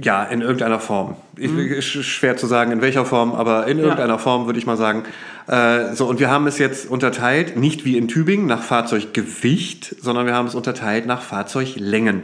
[0.00, 1.16] Ja, in irgendeiner Form.
[1.36, 1.80] Ich, mhm.
[1.80, 4.18] Schwer zu sagen, in welcher Form, aber in irgendeiner ja.
[4.18, 5.04] Form würde ich mal sagen.
[5.46, 10.26] Äh, so, und wir haben es jetzt unterteilt, nicht wie in Tübingen nach Fahrzeuggewicht, sondern
[10.26, 12.22] wir haben es unterteilt nach Fahrzeuglängen.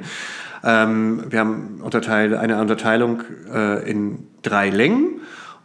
[0.63, 5.21] Ähm, wir haben unterteilt, eine Unterteilung äh, in drei Längen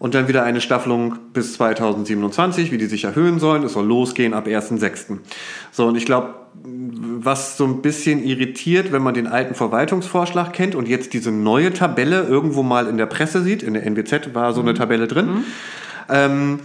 [0.06, 3.64] und dann wieder eine Staffelung bis 2027, wie die sich erhöhen sollen.
[3.64, 5.18] Es soll losgehen ab 1.6.
[5.72, 10.76] So, und ich glaube, was so ein bisschen irritiert, wenn man den alten Verwaltungsvorschlag kennt
[10.76, 14.54] und jetzt diese neue Tabelle irgendwo mal in der Presse sieht, in der NWZ war
[14.54, 14.76] so eine mhm.
[14.76, 15.44] Tabelle drin, mhm.
[16.10, 16.60] ähm,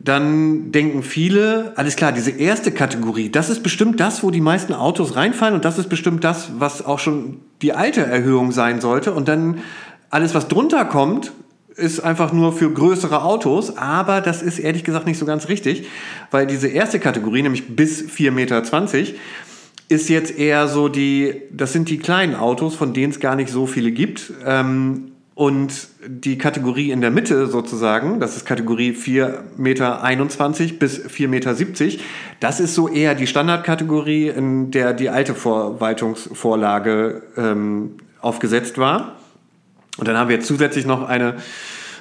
[0.00, 4.72] dann denken viele, alles klar, diese erste Kategorie, das ist bestimmt das, wo die meisten
[4.72, 9.12] Autos reinfallen und das ist bestimmt das, was auch schon die alte Erhöhung sein sollte
[9.12, 9.58] und dann
[10.10, 11.30] alles, was drunter kommt,
[11.76, 15.86] ist einfach nur für größere Autos, aber das ist ehrlich gesagt nicht so ganz richtig,
[16.30, 18.62] weil diese erste Kategorie, nämlich bis 4,20 Meter,
[19.88, 23.50] ist jetzt eher so die, das sind die kleinen Autos, von denen es gar nicht
[23.50, 24.32] so viele gibt.
[24.44, 31.28] Ähm, und die Kategorie in der Mitte sozusagen, das ist Kategorie 4,21 Meter bis 4,70
[31.28, 31.54] Meter,
[32.40, 39.16] das ist so eher die Standardkategorie, in der die alte Verwaltungsvorlage ähm, aufgesetzt war.
[39.98, 41.36] Und dann haben wir zusätzlich noch eine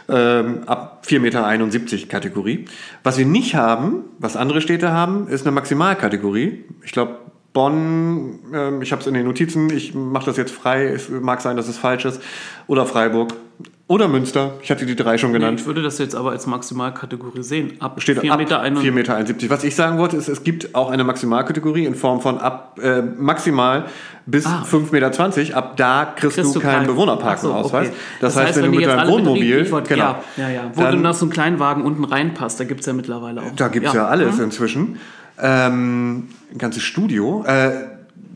[0.10, 2.66] ähm, ab 4,71 Meter Kategorie.
[3.04, 6.66] Was wir nicht haben, was andere Städte haben, ist eine Maximalkategorie.
[6.84, 7.20] Ich glaube,
[7.54, 11.42] Bonn, äh, ich habe es in den Notizen, ich mache das jetzt frei, es mag
[11.42, 12.22] sein, dass es falsch ist,
[12.68, 13.34] oder Freiburg.
[13.92, 15.56] Oder Münster, ich hatte die drei schon genannt.
[15.56, 17.74] Nee, ich würde das jetzt aber als Maximalkategorie sehen.
[17.82, 18.64] Ab 4,71 Meter.
[18.64, 19.50] 4,71 Meter.
[19.50, 23.02] Was ich sagen wollte, ist, es gibt auch eine Maximalkategorie in Form von ab äh,
[23.02, 23.88] maximal
[24.26, 24.64] bis ah.
[24.66, 25.58] 5,20 Meter.
[25.58, 27.88] Ab da kriegst, kriegst du keinen Bewohnerparkenausweis.
[27.88, 28.02] So, okay.
[28.22, 29.70] das, das, heißt, wenn, wenn du mit deinem Wohnmobil.
[29.70, 30.72] Wollt, genau, ja, ja, ja.
[30.74, 33.42] Wo dann, du nach so einem kleinen Wagen unten reinpasst, da gibt es ja mittlerweile
[33.42, 33.56] auch.
[33.58, 34.04] Da gibt es ja.
[34.04, 34.08] ja.
[34.08, 34.46] alles mhm.
[34.46, 35.00] inzwischen.
[35.42, 37.44] Ähm, ein ganzes Studio.
[37.46, 37.88] Äh,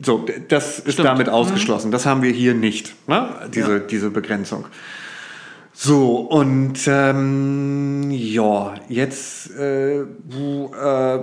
[0.02, 1.08] so, das ist Stimmt.
[1.08, 1.90] damit ausgeschlossen.
[1.90, 3.48] Das haben wir hier nicht, ne?
[3.54, 4.66] diese, diese Begrenzung.
[5.72, 9.50] So, und ähm, ja, jetzt.
[9.56, 10.78] Äh, wo, äh,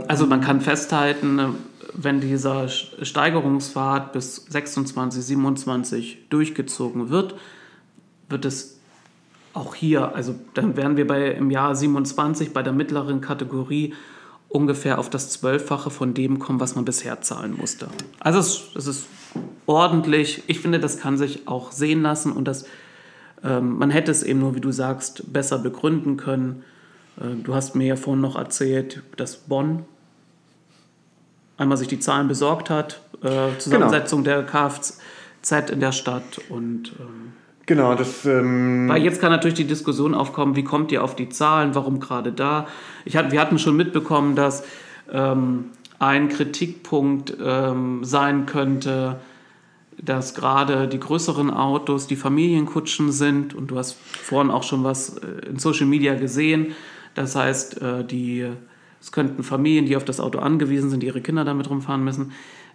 [0.07, 1.47] also man kann festhalten, äh,
[1.95, 7.35] wenn dieser Steigerungspfad bis 26, 27 durchgezogen wird,
[8.29, 8.77] wird es
[9.53, 13.93] auch hier, also dann wären wir bei, im Jahr 27 bei der mittleren Kategorie
[14.53, 17.87] ungefähr auf das Zwölffache von dem kommen, was man bisher zahlen musste.
[18.19, 19.05] Also es, es ist
[19.65, 20.43] ordentlich.
[20.47, 22.65] Ich finde, das kann sich auch sehen lassen und das
[23.43, 26.63] ähm, man hätte es eben nur, wie du sagst, besser begründen können.
[27.19, 29.85] Äh, du hast mir ja vorhin noch erzählt, dass Bonn
[31.57, 34.37] einmal sich die Zahlen besorgt hat, äh, Zusammensetzung genau.
[34.37, 34.99] der Kfz
[35.71, 37.33] in der Stadt und ähm,
[37.65, 38.25] Genau, das.
[38.25, 41.99] Ähm Weil jetzt kann natürlich die Diskussion aufkommen, wie kommt ihr auf die Zahlen, warum
[41.99, 42.67] gerade da?
[43.05, 44.63] Ich hat, wir hatten schon mitbekommen, dass
[45.11, 45.65] ähm,
[45.99, 49.21] ein Kritikpunkt ähm, sein könnte,
[50.01, 55.17] dass gerade die größeren Autos die Familienkutschen sind und du hast vorhin auch schon was
[55.17, 56.73] äh, in Social Media gesehen.
[57.15, 58.45] Das heißt, äh, die,
[58.99, 62.33] es könnten Familien, die auf das Auto angewiesen sind, die ihre Kinder damit rumfahren müssen,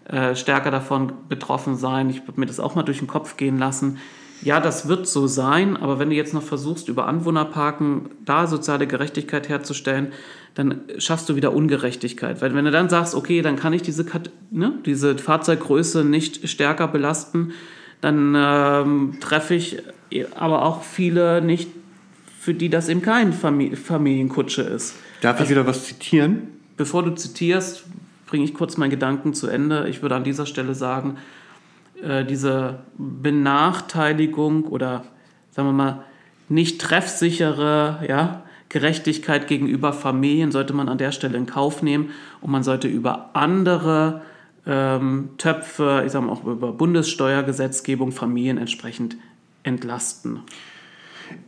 [0.09, 2.09] äh, stärker davon betroffen sein.
[2.09, 3.99] Ich würde mir das auch mal durch den Kopf gehen lassen.
[4.43, 8.87] Ja, das wird so sein, aber wenn du jetzt noch versuchst, über Anwohnerparken da soziale
[8.87, 10.13] Gerechtigkeit herzustellen,
[10.55, 12.41] dann schaffst du wieder Ungerechtigkeit.
[12.43, 14.05] Weil wenn du dann sagst, okay, dann kann ich diese,
[14.51, 17.53] ne, diese Fahrzeuggröße nicht stärker belasten,
[18.01, 19.83] dann ähm, treffe ich
[20.35, 21.69] aber auch viele nicht,
[22.41, 24.95] für die das eben kein Famili Familienkutsche ist.
[25.21, 26.49] Darf also, ich wieder was zitieren?
[26.77, 27.85] Bevor du zitierst,
[28.27, 29.89] bringe ich kurz meinen Gedanken zu Ende.
[29.89, 31.17] Ich würde an dieser Stelle sagen,
[32.03, 35.05] äh, diese Benachteiligung oder
[35.51, 36.05] sagen wir mal
[36.49, 42.51] nicht treffsichere ja, Gerechtigkeit gegenüber Familien sollte man an der Stelle in Kauf nehmen und
[42.51, 44.23] man sollte über andere
[44.67, 49.17] ähm, Töpfe, ich sage mal auch über Bundessteuergesetzgebung Familien entsprechend
[49.63, 50.41] entlasten.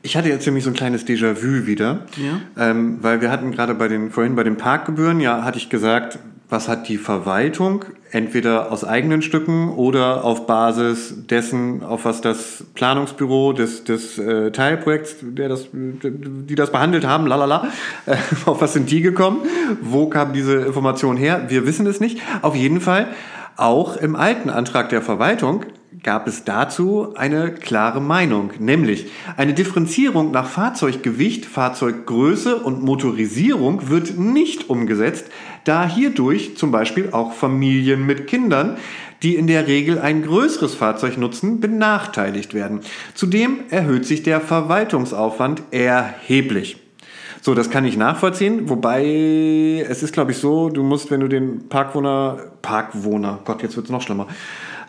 [0.02, 2.70] Ich hatte jetzt nämlich so ein kleines Déjà-vu wieder, ja.
[2.70, 6.18] ähm, weil wir hatten gerade bei den vorhin bei den Parkgebühren, ja, hatte ich gesagt,
[6.50, 12.64] was hat die Verwaltung entweder aus eigenen Stücken oder auf Basis dessen, auf was das
[12.74, 17.68] Planungsbüro des, des äh, Teilprojekts, der das, die das behandelt haben, lalala,
[18.06, 19.40] äh, auf was sind die gekommen?
[19.80, 21.44] Wo kam diese Information her?
[21.48, 22.18] Wir wissen es nicht.
[22.42, 23.08] Auf jeden Fall,
[23.56, 25.64] auch im alten Antrag der Verwaltung
[26.02, 34.18] gab es dazu eine klare Meinung, nämlich eine Differenzierung nach Fahrzeuggewicht, Fahrzeuggröße und Motorisierung wird
[34.18, 35.26] nicht umgesetzt,
[35.64, 38.76] da hierdurch zum Beispiel auch Familien mit Kindern,
[39.22, 42.80] die in der Regel ein größeres Fahrzeug nutzen, benachteiligt werden.
[43.14, 46.78] Zudem erhöht sich der Verwaltungsaufwand erheblich.
[47.42, 51.28] So, das kann ich nachvollziehen, wobei es ist, glaube ich, so, du musst, wenn du
[51.28, 54.26] den Parkwohner, Parkwohner, Gott, jetzt wird es noch schlimmer,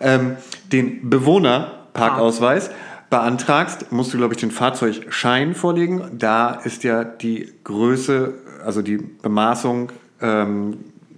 [0.02, 0.36] ähm,
[0.72, 2.72] den Bewohnerparkausweis
[3.10, 6.02] beantragst, musst du, glaube ich, den Fahrzeugschein vorlegen.
[6.18, 8.34] Da ist ja die Größe,
[8.66, 9.92] also die Bemaßung
[10.22, 10.78] ähm,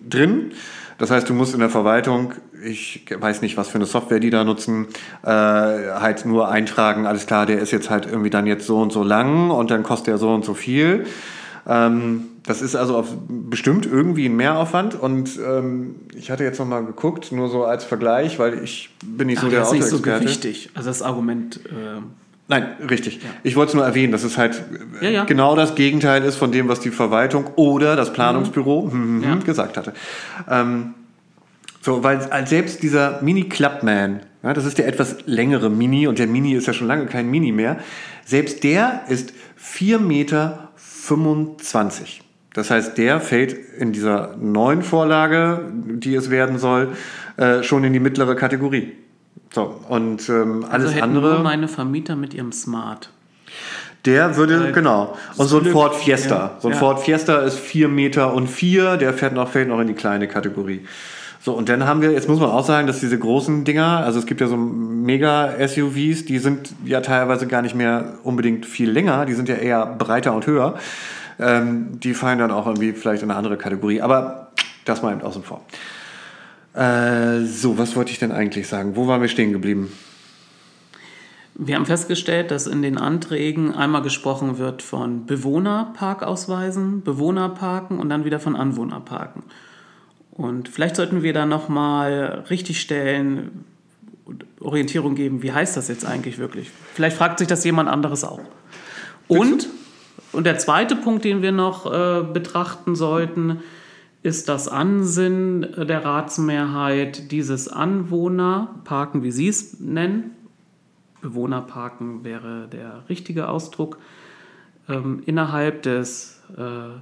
[0.09, 0.51] drin.
[0.97, 2.33] Das heißt, du musst in der Verwaltung,
[2.63, 4.87] ich weiß nicht, was für eine Software die da nutzen,
[5.23, 8.91] äh, halt nur eintragen, alles klar, der ist jetzt halt irgendwie dann jetzt so und
[8.91, 11.05] so lang und dann kostet er so und so viel.
[11.67, 16.83] Ähm, das ist also auf bestimmt irgendwie ein Mehraufwand und ähm, ich hatte jetzt nochmal
[16.83, 20.09] geguckt, nur so als Vergleich, weil ich bin nicht so Ach, der Autoexperte.
[20.09, 20.69] Das ist nicht so wichtig.
[20.73, 21.59] Also das Argument.
[21.67, 22.01] Äh
[22.49, 23.23] Nein, richtig.
[23.23, 23.29] Ja.
[23.43, 24.61] Ich wollte es nur erwähnen, dass es halt
[25.01, 25.23] ja, ja.
[25.23, 29.21] genau das Gegenteil ist von dem, was die Verwaltung oder das Planungsbüro mhm.
[29.21, 29.93] Mhm, gesagt hatte.
[30.49, 30.93] Ähm,
[31.81, 36.27] so, weil selbst dieser Mini Clubman, ja, das ist der etwas längere Mini und der
[36.27, 37.77] Mini ist ja schon lange kein Mini mehr,
[38.25, 40.62] selbst der ist 4,25 Meter.
[42.53, 46.89] Das heißt, der fällt in dieser neuen Vorlage, die es werden soll,
[47.37, 48.93] äh, schon in die mittlere Kategorie.
[49.53, 51.33] So, und ähm, alles also andere.
[51.33, 53.09] Nur meine Vermieter mit ihrem Smart.
[54.05, 55.17] Der würde, äh, genau.
[55.37, 56.35] Und so ein Ford Fiesta.
[56.35, 56.79] Ja, so ein ja.
[56.79, 60.27] Ford Fiesta ist 4 Meter und 4, der fährt noch, fällt noch in die kleine
[60.27, 60.85] Kategorie.
[61.43, 64.17] So, und dann haben wir, jetzt muss man auch sagen, dass diese großen Dinger, also
[64.17, 69.25] es gibt ja so Mega-SUVs, die sind ja teilweise gar nicht mehr unbedingt viel länger,
[69.25, 70.75] die sind ja eher breiter und höher.
[71.39, 74.01] Ähm, die fallen dann auch irgendwie vielleicht in eine andere Kategorie.
[74.01, 74.51] Aber
[74.85, 75.65] das mal eben außen vor.
[76.75, 78.95] Äh, so, was wollte ich denn eigentlich sagen?
[78.95, 79.91] Wo waren wir stehen geblieben?
[81.55, 88.23] Wir haben festgestellt, dass in den Anträgen einmal gesprochen wird von Bewohnerparkausweisen, Bewohnerparken und dann
[88.23, 89.43] wieder von Anwohnerparken.
[90.33, 93.65] Und vielleicht sollten wir da nochmal richtig stellen,
[94.59, 96.71] Orientierung geben, wie heißt das jetzt eigentlich wirklich?
[96.93, 98.41] Vielleicht fragt sich das jemand anderes auch.
[99.27, 99.69] Und,
[100.31, 103.59] und der zweite Punkt, den wir noch äh, betrachten sollten,
[104.23, 110.31] ist das Ansinnen der Ratsmehrheit, dieses Anwohnerparken, wie Sie es nennen,
[111.21, 113.97] Bewohnerparken wäre der richtige Ausdruck,
[114.89, 116.99] ähm, innerhalb des äh,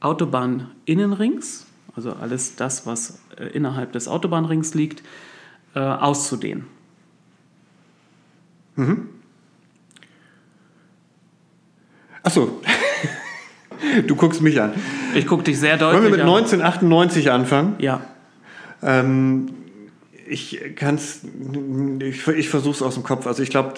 [0.00, 1.66] Autobahninnenrings,
[1.96, 5.02] also alles das, was äh, innerhalb des Autobahnrings liegt,
[5.74, 6.66] äh, auszudehnen.
[8.76, 9.08] Mhm.
[12.22, 12.60] Achso,
[14.06, 14.74] du guckst mich an.
[15.14, 16.02] Ich gucke dich sehr deutlich an.
[16.02, 17.74] Wollen wir mit 1998 anfangen?
[17.78, 18.02] Ja.
[18.82, 19.48] Ähm,
[20.28, 21.20] ich kann es,
[22.00, 23.26] ich, ich versuche es aus dem Kopf.
[23.26, 23.74] Also ich glaube,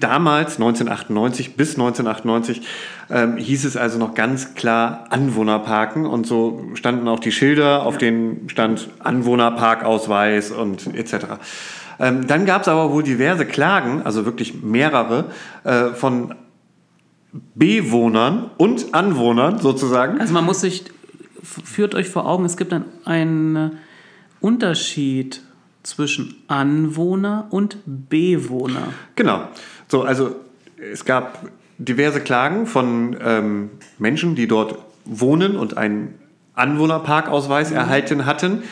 [0.00, 2.62] damals, 1998 bis 1998,
[3.10, 7.98] ähm, hieß es also noch ganz klar Anwohnerparken und so standen auch die Schilder, auf
[7.98, 11.26] denen stand Anwohnerparkausweis und etc.
[11.98, 15.30] Ähm, dann gab es aber wohl diverse Klagen, also wirklich mehrere,
[15.64, 16.34] äh, von
[17.54, 20.20] Bewohnern und Anwohnern sozusagen.
[20.20, 20.84] Also man muss sich,
[21.42, 22.74] führt euch vor Augen, es gibt
[23.04, 23.78] einen
[24.40, 25.42] Unterschied
[25.86, 28.92] zwischen Anwohner und Bewohner.
[29.14, 29.48] Genau.
[29.88, 30.36] So, also
[30.92, 36.14] es gab diverse Klagen von ähm, Menschen, die dort wohnen und einen
[36.54, 37.76] Anwohnerparkausweis mhm.
[37.76, 38.62] erhalten hatten,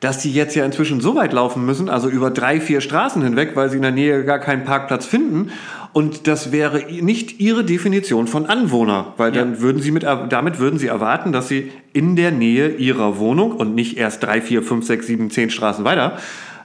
[0.00, 3.54] dass sie jetzt ja inzwischen so weit laufen müssen, also über drei, vier Straßen hinweg,
[3.54, 5.50] weil sie in der Nähe gar keinen Parkplatz finden.
[5.92, 9.42] Und das wäre nicht ihre Definition von Anwohner, weil ja.
[9.42, 13.52] dann würden sie mit, damit würden sie erwarten, dass sie in der Nähe ihrer Wohnung
[13.52, 16.16] und nicht erst drei, vier, fünf, sechs, sieben, zehn Straßen weiter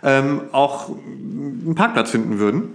[0.03, 2.69] ähm, auch einen Parkplatz finden würden.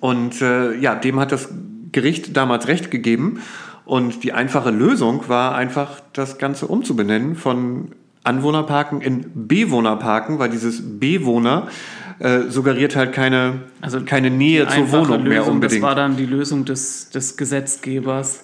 [0.00, 1.48] Und äh, ja, dem hat das
[1.92, 3.40] Gericht damals recht gegeben.
[3.84, 11.00] Und die einfache Lösung war einfach, das Ganze umzubenennen von Anwohnerparken in Bewohnerparken, weil dieses
[11.00, 11.68] Bewohner
[12.20, 15.82] äh, suggeriert halt keine, Also keine Nähe zur Wohnung mehr Lösung, unbedingt.
[15.82, 18.42] Das war dann die Lösung des, des Gesetzgebers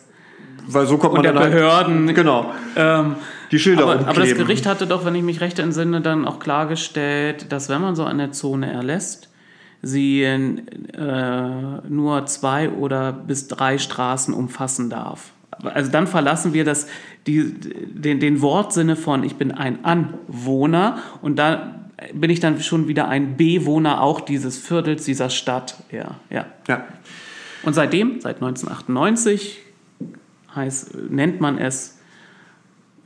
[0.68, 2.14] weil so kommt man und der dann halt- Behörden.
[2.14, 2.52] Genau.
[2.76, 3.14] Ähm,
[3.50, 4.38] Die Schilder aber, aber das umkleben.
[4.38, 8.04] Gericht hatte doch, wenn ich mich recht entsinne, dann auch klargestellt, dass wenn man so
[8.04, 9.28] eine Zone erlässt,
[9.82, 10.38] sie äh,
[11.88, 15.32] nur zwei oder bis drei Straßen umfassen darf.
[15.62, 16.86] Also dann verlassen wir das,
[17.26, 21.76] die, den, den Wortsinne von ich bin ein Anwohner und da
[22.12, 25.76] bin ich dann schon wieder ein Bewohner auch dieses Viertels, dieser Stadt.
[25.90, 26.46] Ja, ja.
[26.68, 26.84] Ja.
[27.62, 29.60] Und seitdem, seit 1998,
[30.54, 31.95] heißt, nennt man es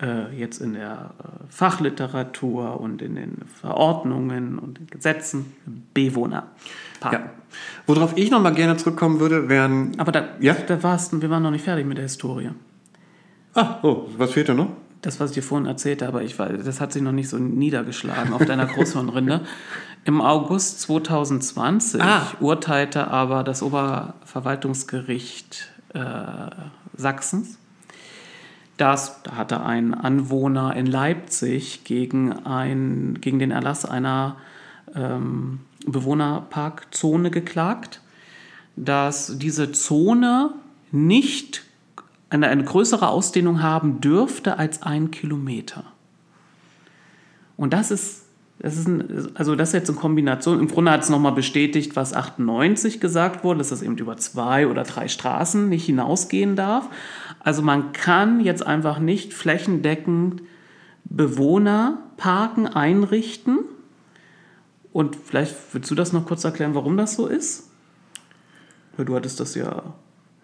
[0.03, 5.53] äh, jetzt in der äh, Fachliteratur und in den Verordnungen und den Gesetzen
[5.95, 7.13] Bewohnerparken.
[7.13, 7.31] ja.
[7.87, 9.99] Worauf ich noch mal gerne zurückkommen würde, wären.
[9.99, 10.55] Aber da, Ja?
[10.55, 12.51] da warst, du- wir waren noch nicht fertig mit der Historie.
[13.55, 14.69] Ah, oh, was fehlt da noch?
[15.03, 17.39] Das, was ich dir vorhin erzählte, aber ich, weiß, das hat sich noch nicht so
[17.39, 19.41] niedergeschlagen auf deiner Großhirnrinde.
[20.05, 22.23] Im August 2020 Ah.
[22.41, 26.01] urteilte aber das Oberverwaltungsgericht äh,
[26.97, 27.59] Sachsens,
[28.81, 34.37] dass da hatte ein Anwohner in Leipzig gegen, ein, gegen den Erlass einer
[34.95, 38.01] ähm, Bewohnerparkzone geklagt,
[38.77, 40.55] dass diese Zone
[40.93, 41.65] nicht
[42.31, 45.85] eine, eine größere Ausdehnung haben dürfte als ein Kilometer.
[47.57, 48.25] Und das ist,
[48.61, 52.15] das ist ein, also das jetzt in Kombination, im Grunde hat es nochmal bestätigt, was
[52.15, 56.89] 98 gesagt wurde, dass das eben über zwei oder drei Straßen nicht hinausgehen darf.
[57.41, 60.43] Also man kann jetzt einfach nicht flächendeckend
[61.05, 63.61] Bewohnerparken einrichten.
[64.93, 67.71] Und vielleicht willst du das noch kurz erklären, warum das so ist?
[68.97, 69.83] Weil du hattest das ja.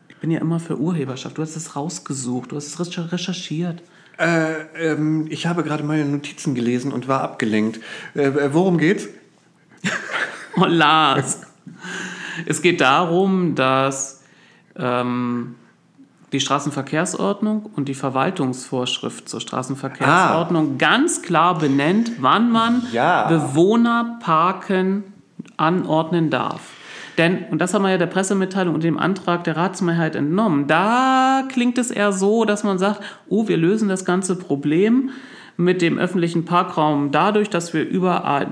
[0.08, 1.36] Ich bin ja immer für Urheberschaft.
[1.36, 3.82] Du hast es rausgesucht, du hast es recher- recherchiert.
[4.18, 7.80] Äh, ähm, ich habe gerade meine Notizen gelesen und war abgelenkt.
[8.14, 9.08] Äh, äh, worum geht's?
[10.58, 11.42] Oh, Lars.
[12.46, 14.22] Es geht darum, dass
[14.74, 15.56] ähm,
[16.32, 23.28] die Straßenverkehrsordnung und die Verwaltungsvorschrift zur Straßenverkehrsordnung ganz klar benennt, wann man Ja.
[23.28, 25.04] Bewohnerparken
[25.56, 26.60] anordnen darf.
[27.18, 31.44] Denn, und das haben wir ja der Pressemitteilung und dem Antrag der Ratsmehrheit entnommen, da
[31.48, 35.10] klingt es eher so, dass man sagt, oh, wir lösen das ganze Problem
[35.56, 38.48] mit dem öffentlichen Parkraum dadurch, dass wir überall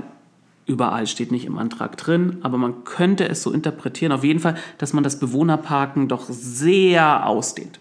[0.66, 4.56] Überall steht nicht im Antrag drin, aber man könnte es so interpretieren, auf jeden Fall,
[4.78, 7.80] dass man das Bewohnerparken doch sehr ausdehnt.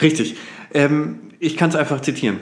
[0.00, 0.36] Richtig.
[0.74, 2.40] Ähm, ich kann es einfach zitieren.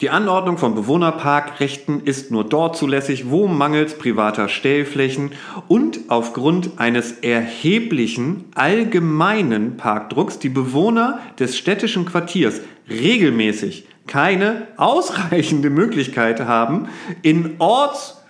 [0.00, 5.32] Die Anordnung von Bewohnerparkrechten ist nur dort zulässig, wo mangels privater Stellflächen
[5.66, 16.40] und aufgrund eines erheblichen allgemeinen Parkdrucks die Bewohner des städtischen Quartiers regelmäßig keine ausreichende Möglichkeit
[16.40, 16.88] haben,
[17.22, 17.56] in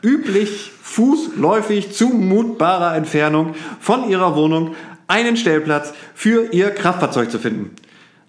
[0.02, 4.74] ortsüblich fußläufig zumutbarer Entfernung von ihrer Wohnung
[5.06, 7.70] einen Stellplatz für ihr Kraftfahrzeug zu finden.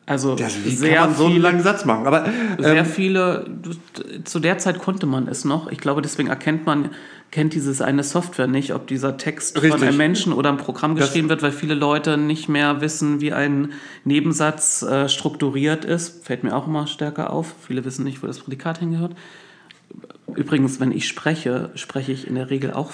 [0.06, 2.08] Also Das, wie sehr, kann man so einen viele, langen Satz machen?
[2.08, 2.26] Aber
[2.58, 3.46] sehr ähm, viele,
[4.24, 5.70] zu der Zeit konnte man es noch.
[5.72, 6.90] Ich glaube, deswegen erkennt man,
[7.30, 9.72] kennt dieses eine Software nicht, ob dieser Text Richtig.
[9.74, 13.22] von einem Menschen oder einem Programm Das- geschrieben wird, weil viele Leute nicht mehr wissen,
[13.22, 16.26] wie ein Nebensatz äh, strukturiert ist.
[16.26, 17.54] Fällt mir auch immer stärker auf.
[17.68, 19.12] Viele wissen nicht, wo das Prädikat hingehört.
[20.36, 22.92] Übrigens, wenn ich spreche, spreche ich in der Regel auch,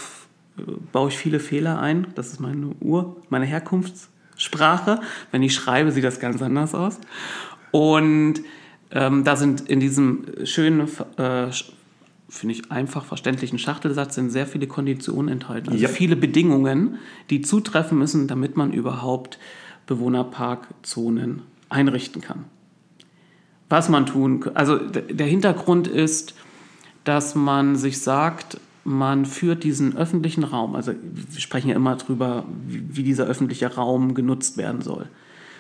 [0.92, 2.08] baue ich viele Fehler ein.
[2.16, 5.02] Das ist meine Ur, meine Herkunftssprache.
[5.32, 7.00] Wenn ich schreibe, sieht das ganz anders aus.
[7.72, 8.36] Und
[8.92, 11.48] ähm, da sind in diesem schönen, äh,
[12.30, 15.70] finde ich einfach verständlichen Schachtelsatz sind sehr viele Konditionen enthalten.
[15.70, 15.90] Also Ja.
[15.90, 16.98] viele Bedingungen,
[17.30, 19.40] die zutreffen müssen, damit man überhaupt
[19.88, 22.46] Bewohnerparkzonen einrichten kann
[23.70, 24.56] was man tun kann.
[24.56, 26.36] Also der Hintergrund ist,
[27.06, 32.46] dass man sich sagt, man führt diesen öffentlichen Raum, also wir sprechen ja immer drüber,
[32.68, 35.08] wie, dieser öffentliche Raum genutzt werden soll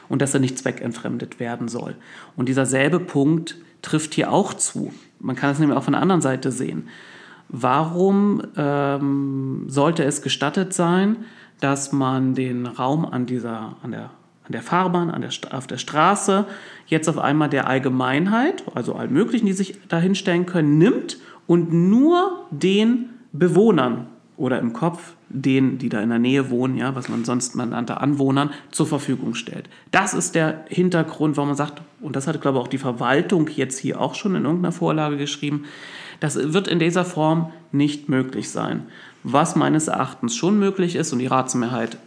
[0.10, 1.96] und dass er nicht zweckentfremdet werden soll.
[2.36, 4.94] Und dieser selbe Punkt trifft hier auch zu.
[5.20, 6.88] Man kann es nämlich auch von der anderen Seite sehen.
[7.50, 11.18] Warum ähm, sollte es gestattet sein,
[11.60, 14.12] dass man den Raum an dieser, an der,
[14.44, 16.46] an der Fahrbahn, an der, auf der Straße
[16.88, 21.18] jetzt auf einmal der Allgemeinheit, also allen möglichen, die sich da hinstellen können, nimmt
[21.48, 26.96] und nur den Bewohnern oder im Kopf denen, die da in der Nähe wohnen, ja,
[26.96, 29.70] was man sonst man nannte Anwohnern, zur Verfügung stellt.
[29.92, 33.50] Das ist der Hintergrund, warum man sagt, und das hat, glaube ich, auch die Verwaltung
[33.56, 35.66] jetzt hier auch schon in irgendeiner Vorlage geschrieben,
[36.20, 38.84] das wird in dieser Form nicht möglich sein.
[39.24, 41.98] Was meines Erachtens schon möglich ist, und die Ratsmehrheit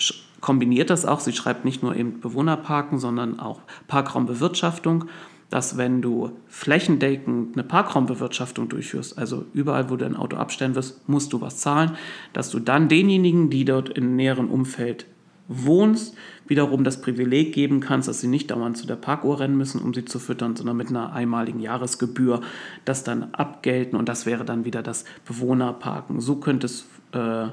[0.40, 5.06] kombiniert das auch, sie schreibt nicht nur eben Bewohnerparken, sondern auch Parkraumbewirtschaftung,
[5.50, 11.08] dass wenn du flächendeckend eine Parkraumbewirtschaftung durchführst, also überall, wo du ein Auto abstellen wirst,
[11.08, 11.92] musst du was zahlen,
[12.32, 15.06] dass du dann denjenigen, die dort im näheren Umfeld
[15.48, 16.14] wohnst,
[16.46, 19.94] wiederum das Privileg geben kannst, dass sie nicht dauernd zu der Parkuhr rennen müssen, um
[19.94, 22.42] sie zu füttern, sondern mit einer einmaligen Jahresgebühr
[22.84, 26.20] das dann abgelten und das wäre dann wieder das Bewohnerparken.
[26.20, 27.46] So könnte es äh,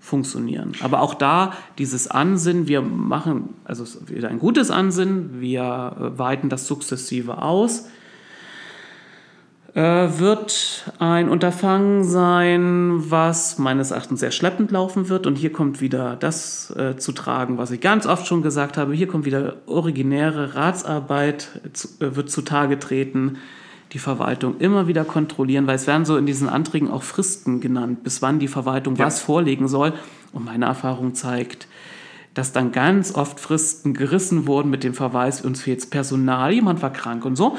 [0.00, 0.72] funktionieren.
[0.80, 6.48] Aber auch da dieses Ansinnen, wir machen, also wieder ein gutes Ansinnen, wir äh, weiten
[6.48, 7.88] das sukzessive aus
[9.78, 15.26] äh, wird ein Unterfangen sein, was meines Erachtens sehr schleppend laufen wird.
[15.26, 18.92] Und hier kommt wieder das äh, zu tragen, was ich ganz oft schon gesagt habe.
[18.94, 21.60] Hier kommt wieder originäre Ratsarbeit,
[22.00, 23.36] äh, wird zutage treten.
[23.92, 28.02] Die Verwaltung immer wieder kontrollieren, weil es werden so in diesen Anträgen auch Fristen genannt,
[28.02, 29.06] bis wann die Verwaltung ja.
[29.06, 29.94] was vorlegen soll.
[30.32, 31.68] Und meine Erfahrung zeigt,
[32.34, 36.92] dass dann ganz oft Fristen gerissen wurden mit dem Verweis, uns fehlt Personal, jemand war
[36.92, 37.56] krank und so.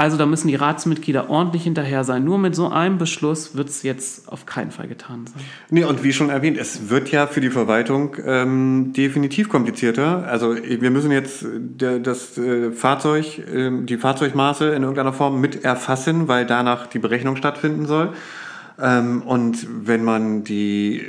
[0.00, 2.24] Also da müssen die Ratsmitglieder ordentlich hinterher sein.
[2.24, 5.44] Nur mit so einem Beschluss wird es jetzt auf keinen Fall getan sein.
[5.68, 10.26] Nee, und wie schon erwähnt, es wird ja für die Verwaltung ähm, definitiv komplizierter.
[10.26, 15.64] Also wir müssen jetzt der, das äh, Fahrzeug, äh, die Fahrzeugmaße in irgendeiner Form mit
[15.64, 18.14] erfassen, weil danach die Berechnung stattfinden soll.
[18.80, 21.02] Ähm, und wenn man die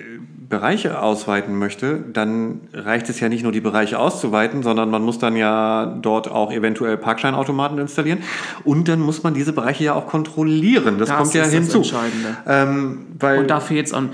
[0.51, 5.17] Bereiche ausweiten möchte, dann reicht es ja nicht nur die Bereiche auszuweiten, sondern man muss
[5.17, 8.19] dann ja dort auch eventuell Parkscheinautomaten installieren
[8.63, 10.99] und dann muss man diese Bereiche ja auch kontrollieren.
[10.99, 11.79] Das, das kommt ja hinzu.
[11.79, 12.37] Das Entscheidende.
[12.45, 14.11] Ähm, und dafür jetzt an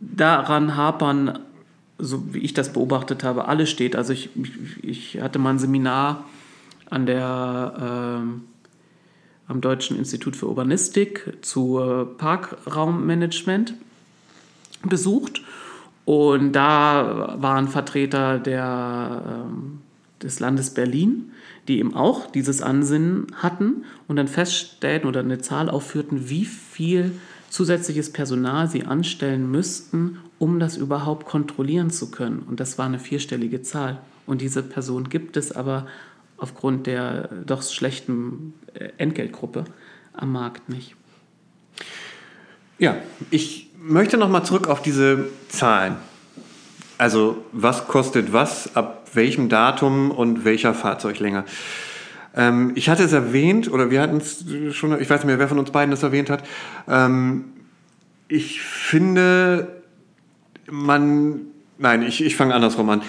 [0.00, 1.38] daran hapern,
[1.98, 3.96] so wie ich das beobachtet habe, alles steht.
[3.96, 4.28] Also ich,
[4.82, 6.24] ich hatte mal ein Seminar
[6.90, 11.80] an der äh, am Deutschen Institut für Urbanistik zu
[12.18, 13.74] Parkraummanagement
[14.88, 15.42] besucht.
[16.04, 19.80] Und da waren Vertreter der, ähm,
[20.22, 21.32] des Landes Berlin,
[21.66, 27.12] die eben auch dieses Ansinnen hatten und dann feststellten oder eine Zahl aufführten, wie viel
[27.48, 32.40] zusätzliches Personal sie anstellen müssten, um das überhaupt kontrollieren zu können.
[32.40, 34.00] Und das war eine vierstellige Zahl.
[34.26, 35.86] Und diese Person gibt es aber
[36.36, 39.64] aufgrund der doch schlechten äh, Entgeltgruppe
[40.12, 40.96] am Markt nicht.
[42.78, 42.96] Ja,
[43.30, 45.96] ich möchte noch mal zurück auf diese Zahlen.
[46.96, 51.44] Also was kostet was, ab welchem Datum und welcher Fahrzeuglänge.
[52.34, 55.48] Ähm, ich hatte es erwähnt, oder wir hatten es schon, ich weiß nicht mehr, wer
[55.48, 56.44] von uns beiden das erwähnt hat.
[56.88, 57.44] Ähm,
[58.28, 59.82] ich finde,
[60.70, 61.40] man,
[61.78, 63.02] nein, ich, ich fange andersrum an.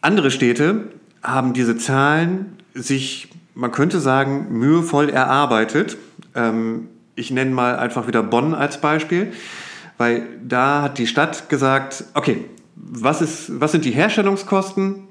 [0.00, 0.88] Andere Städte
[1.22, 5.98] haben diese Zahlen sich, man könnte sagen, mühevoll erarbeitet.
[6.34, 9.32] Ähm, ich nenne mal einfach wieder Bonn als Beispiel.
[9.98, 12.44] Weil da hat die Stadt gesagt, okay,
[12.76, 15.08] was, ist, was sind die Herstellungskosten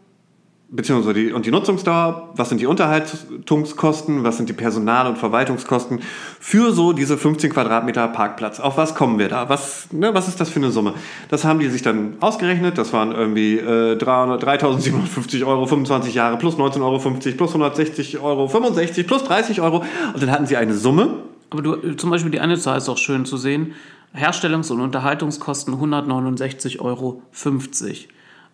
[0.69, 6.01] beziehungsweise die, und die Nutzungsdauer, was sind die Unterhaltungskosten, was sind die Personal- und Verwaltungskosten
[6.39, 8.59] für so diese 15 Quadratmeter Parkplatz.
[8.59, 9.47] Auf was kommen wir da?
[9.47, 10.93] Was, ne, was ist das für eine Summe?
[11.29, 12.77] Das haben die sich dann ausgerechnet.
[12.77, 16.99] Das waren irgendwie äh, 3.750 Euro, 25 Jahre plus 19,50 Euro,
[17.37, 19.83] plus 160 Euro, 65 plus 30 Euro.
[20.13, 21.23] Und dann hatten sie eine Summe.
[21.49, 23.73] Aber du, zum Beispiel die eine Zahl ist auch schön zu sehen.
[24.15, 27.21] Herstellungs- und Unterhaltungskosten 169,50 Euro.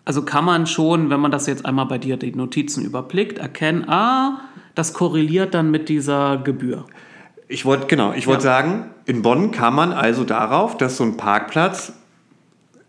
[0.06, 3.88] Also kann man schon, wenn man das jetzt einmal bei dir die Notizen überblickt, erkennen,
[3.88, 4.42] ah,
[4.76, 6.86] das korreliert dann mit dieser Gebühr.
[7.48, 8.52] Ich wollte, genau, ich wollte ja.
[8.52, 11.94] sagen, in Bonn kam man also darauf, dass so ein Parkplatz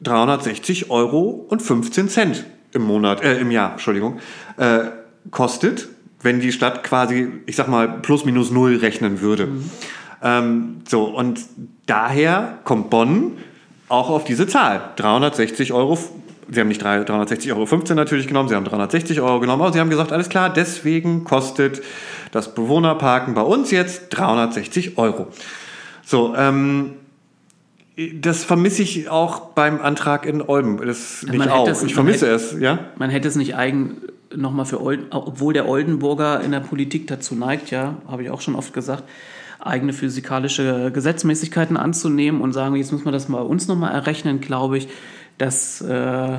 [0.03, 4.19] 360 Euro und 15 Cent im Monat, äh, im Jahr, Entschuldigung,
[4.57, 4.87] äh,
[5.31, 5.89] kostet,
[6.21, 9.47] wenn die Stadt quasi, ich sag mal, plus minus null rechnen würde.
[9.47, 9.71] Mhm.
[10.23, 11.41] Ähm, so, und
[11.87, 13.39] daher kommt Bonn
[13.89, 14.93] auch auf diese Zahl.
[14.97, 15.99] 360 Euro.
[16.51, 19.91] Sie haben nicht 360,15 Euro natürlich genommen, Sie haben 360 Euro genommen, aber Sie haben
[19.91, 21.83] gesagt, alles klar, deswegen kostet
[22.33, 25.29] das Bewohnerparken bei uns jetzt 360 Euro.
[26.05, 26.95] So, ähm,
[27.97, 30.79] das vermisse ich auch beim Antrag in Olden.
[30.85, 31.69] Das nicht man auch.
[31.69, 32.81] Es, ich vermisse hätte, es, ja.
[32.97, 34.03] Man hätte es nicht eigen
[34.35, 38.41] nochmal für Olden, obwohl der Oldenburger in der Politik dazu neigt, ja, habe ich auch
[38.41, 39.05] schon oft gesagt,
[39.65, 44.79] eigene physikalische Gesetzmäßigkeiten anzunehmen und sagen, jetzt muss man das mal uns nochmal errechnen, glaube
[44.79, 44.89] ich,
[45.39, 46.39] dass äh,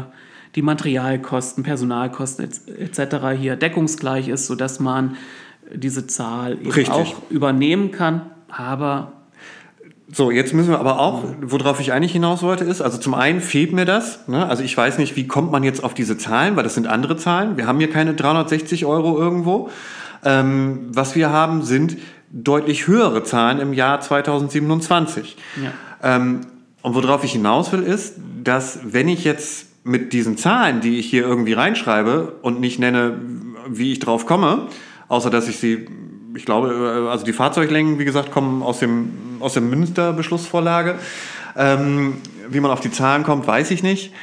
[0.56, 3.38] die Materialkosten, Personalkosten etc.
[3.38, 5.18] hier deckungsgleich ist, sodass man
[5.74, 6.94] diese Zahl eben Richtig.
[6.94, 8.30] auch übernehmen kann.
[8.48, 9.12] Aber
[10.08, 13.42] so, jetzt müssen wir aber auch, worauf ich eigentlich hinaus wollte, ist, also zum einen
[13.42, 14.28] fehlt mir das.
[14.28, 14.48] Ne?
[14.48, 17.18] Also ich weiß nicht, wie kommt man jetzt auf diese Zahlen, weil das sind andere
[17.18, 17.58] Zahlen.
[17.58, 19.70] Wir haben hier keine 360 Euro irgendwo.
[20.24, 21.98] Ähm, was wir haben, sind
[22.36, 25.38] deutlich höhere Zahlen im Jahr 2027.
[25.64, 25.72] Ja.
[26.16, 26.42] Ähm,
[26.82, 31.10] und worauf ich hinaus will, ist, dass wenn ich jetzt mit diesen Zahlen, die ich
[31.10, 33.20] hier irgendwie reinschreibe und nicht nenne,
[33.68, 34.68] wie ich drauf komme,
[35.08, 35.88] außer dass ich sie,
[36.36, 40.96] ich glaube, äh, also die Fahrzeuglängen, wie gesagt, kommen aus, dem, aus der Münster-Beschlussvorlage.
[41.56, 42.18] Ähm,
[42.50, 44.14] wie man auf die Zahlen kommt, weiß ich nicht.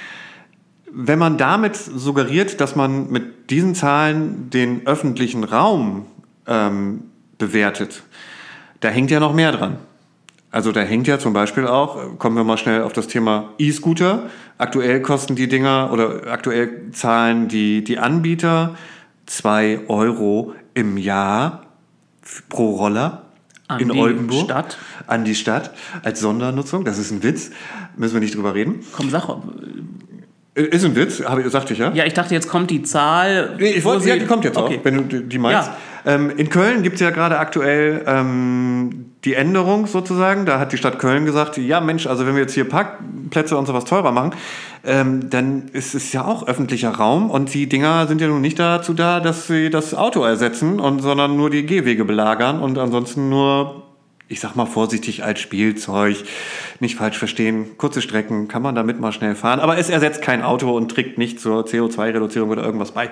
[0.93, 6.05] Wenn man damit suggeriert, dass man mit diesen Zahlen den öffentlichen Raum
[6.47, 7.05] ähm,
[7.47, 8.03] bewertet,
[8.81, 9.77] da hängt ja noch mehr dran.
[10.51, 14.25] Also da hängt ja zum Beispiel auch, kommen wir mal schnell auf das Thema E-Scooter.
[14.59, 18.77] Aktuell kosten die Dinger oder aktuell zahlen die, die Anbieter
[19.27, 21.63] zwei Euro im Jahr
[22.51, 23.23] pro Roller
[23.69, 24.45] An in die Oldenburg.
[24.45, 24.79] Stadt.
[25.07, 25.71] An die Stadt
[26.03, 26.85] als Sondernutzung.
[26.85, 27.51] Das ist ein Witz.
[27.97, 28.81] Müssen wir nicht drüber reden.
[28.93, 29.27] Komm, sag.
[30.55, 31.93] Äh, Ist ein Witz, habe sagte ich ja.
[31.93, 33.57] Ja, ich dachte, jetzt kommt die Zahl.
[33.59, 34.79] Ich wollte, wo ja, sie- die kommt jetzt okay.
[34.81, 35.69] auch, wenn du die- die meinst.
[35.69, 35.77] Ja.
[36.05, 40.47] Ähm, in Köln gibt es ja gerade aktuell ähm, die Änderung sozusagen.
[40.47, 43.67] Da hat die Stadt Köln gesagt, ja Mensch, also wenn wir jetzt hier Parkplätze und
[43.67, 44.35] sowas teurer machen,
[44.85, 48.59] ähm, dann ist es ja auch öffentlicher Raum und die Dinger sind ja nun nicht
[48.59, 53.29] dazu da, dass sie das Auto ersetzen, und, sondern nur die Gehwege belagern und ansonsten
[53.29, 53.85] nur,
[54.27, 56.17] ich sag mal vorsichtig, als Spielzeug.
[56.81, 60.43] Nicht falsch verstehen, kurze Strecken kann man damit mal schnell fahren, aber es ersetzt kein
[60.43, 63.11] Auto und trägt nicht zur CO2-Reduzierung oder irgendwas bei.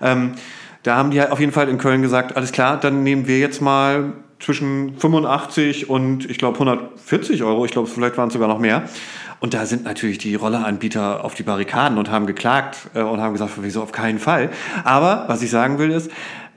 [0.00, 0.34] Ähm,
[0.88, 3.38] da haben die halt auf jeden Fall in Köln gesagt, alles klar, dann nehmen wir
[3.38, 8.48] jetzt mal zwischen 85 und ich glaube 140 Euro, ich glaube vielleicht waren es sogar
[8.48, 8.84] noch mehr.
[9.38, 13.34] Und da sind natürlich die Rolleranbieter auf die Barrikaden und haben geklagt äh, und haben
[13.34, 14.48] gesagt, wieso auf keinen Fall.
[14.82, 16.10] Aber was ich sagen will ist,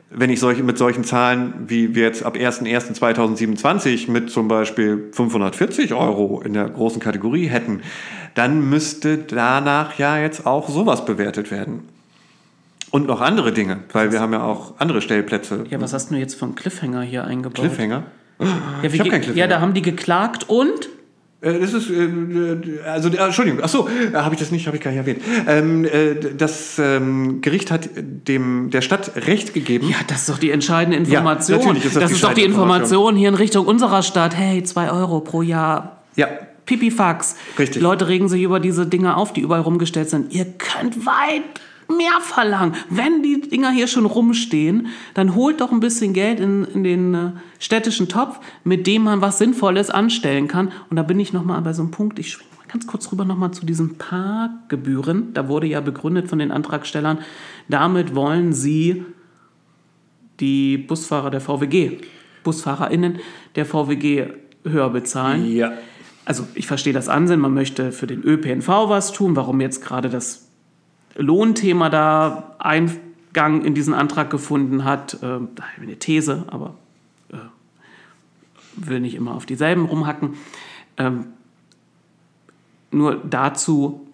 [0.09, 5.93] wenn ich solche, mit solchen Zahlen, wie wir jetzt ab 1.1.2027 mit zum Beispiel 540
[5.93, 7.81] Euro in der großen Kategorie hätten,
[8.33, 11.90] dann müsste danach ja jetzt auch sowas bewertet werden.
[12.91, 15.63] Und noch andere Dinge, weil wir haben ja auch andere Stellplätze.
[15.69, 17.55] Ja, was hast du jetzt einen Cliffhanger hier eingebaut?
[17.55, 18.03] Cliffhanger.
[18.39, 18.47] Ja,
[18.83, 19.37] Ich hab keinen Cliffhanger.
[19.37, 20.89] Ja, da haben die geklagt und?
[21.39, 24.83] Äh, Das ist, äh, äh, also, Entschuldigung, ach so, habe ich das nicht, habe ich
[24.83, 25.21] gar nicht erwähnt.
[25.47, 29.87] Ähm, äh, das ähm, Gericht hat dem, der Stadt Recht gegeben.
[29.89, 31.59] Ja, das ist doch die entscheidende Information.
[31.59, 34.35] natürlich ist das das die ist doch die Information hier in Richtung unserer Stadt.
[34.35, 36.01] Hey, zwei Euro pro Jahr.
[36.17, 36.27] Ja,
[36.65, 37.35] Pipifax.
[37.57, 37.81] Richtig.
[37.81, 40.33] Leute regen sich über diese Dinge auf, die überall rumgestellt sind.
[40.33, 41.43] Ihr könnt weit
[41.97, 42.75] mehr verlangen.
[42.89, 47.13] Wenn die Dinger hier schon rumstehen, dann holt doch ein bisschen Geld in, in den
[47.13, 50.71] äh, städtischen Topf, mit dem man was Sinnvolles anstellen kann.
[50.89, 53.25] Und da bin ich nochmal bei so einem Punkt, ich schwinge mal ganz kurz rüber
[53.25, 55.33] nochmal zu diesen Parkgebühren.
[55.33, 57.19] Da wurde ja begründet von den Antragstellern,
[57.69, 59.05] damit wollen sie
[60.39, 61.99] die Busfahrer der VWG,
[62.43, 63.19] BusfahrerInnen
[63.55, 64.27] der VWG
[64.63, 65.51] höher bezahlen.
[65.51, 65.73] ja.
[66.23, 70.09] Also ich verstehe das Ansinnen, man möchte für den ÖPNV was tun, warum jetzt gerade
[70.09, 70.50] das
[71.15, 75.15] Lohnthema da Eingang in diesen Antrag gefunden hat.
[75.15, 76.75] Äh, da habe ich eine These, aber
[77.31, 77.37] äh,
[78.75, 80.35] will nicht immer auf dieselben rumhacken.
[80.97, 81.27] Ähm,
[82.91, 84.07] nur dazu,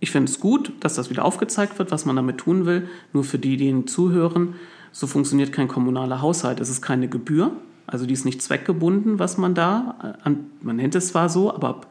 [0.00, 2.88] ich finde es gut, dass das wieder aufgezeigt wird, was man damit tun will.
[3.12, 4.54] Nur für die, die Ihnen zuhören,
[4.92, 6.60] so funktioniert kein kommunaler Haushalt.
[6.60, 7.52] Es ist keine Gebühr,
[7.86, 11.52] also die ist nicht zweckgebunden, was man da, äh, an, man nennt es zwar so,
[11.54, 11.82] aber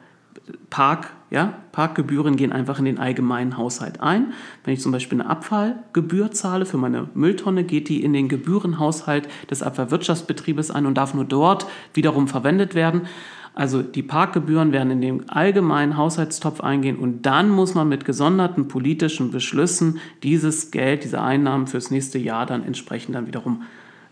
[0.70, 4.34] Park, ja, Parkgebühren gehen einfach in den allgemeinen Haushalt ein.
[4.63, 9.27] Wenn ich zum Beispiel eine Abfallgebühr zahle für meine Mülltonne, geht die in den Gebührenhaushalt
[9.49, 11.65] des Abfallwirtschaftsbetriebes ein und darf nur dort
[11.95, 13.07] wiederum verwendet werden.
[13.55, 18.67] Also die Parkgebühren werden in den allgemeinen Haushaltstopf eingehen und dann muss man mit gesonderten
[18.67, 23.63] politischen Beschlüssen dieses Geld, diese Einnahmen fürs nächste Jahr dann entsprechend dann wiederum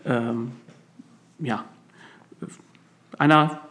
[0.05, 0.53] ähm,
[1.37, 1.65] ja,
[3.19, 3.61] einer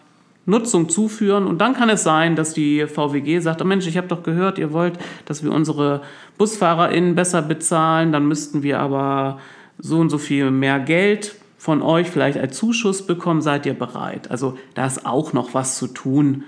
[0.51, 1.47] Nutzung zuführen.
[1.47, 4.59] Und dann kann es sein, dass die VWG sagt, oh Mensch, ich habe doch gehört,
[4.59, 6.03] ihr wollt, dass wir unsere
[6.37, 9.39] BusfahrerInnen besser bezahlen, dann müssten wir aber
[9.79, 14.31] so und so viel mehr Geld von euch vielleicht als Zuschuss bekommen, seid ihr bereit?
[14.31, 16.45] Also da ist auch noch was zu tun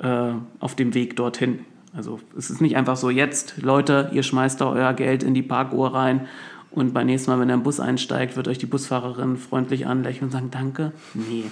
[0.00, 1.60] äh, auf dem Weg dorthin.
[1.96, 5.42] Also es ist nicht einfach so, jetzt, Leute, ihr schmeißt da euer Geld in die
[5.42, 6.26] Parkuhr rein
[6.70, 10.30] und beim nächsten Mal, wenn im Bus einsteigt, wird euch die Busfahrerin freundlich anlächeln und
[10.30, 10.92] sagen, danke.
[11.14, 11.44] Nee.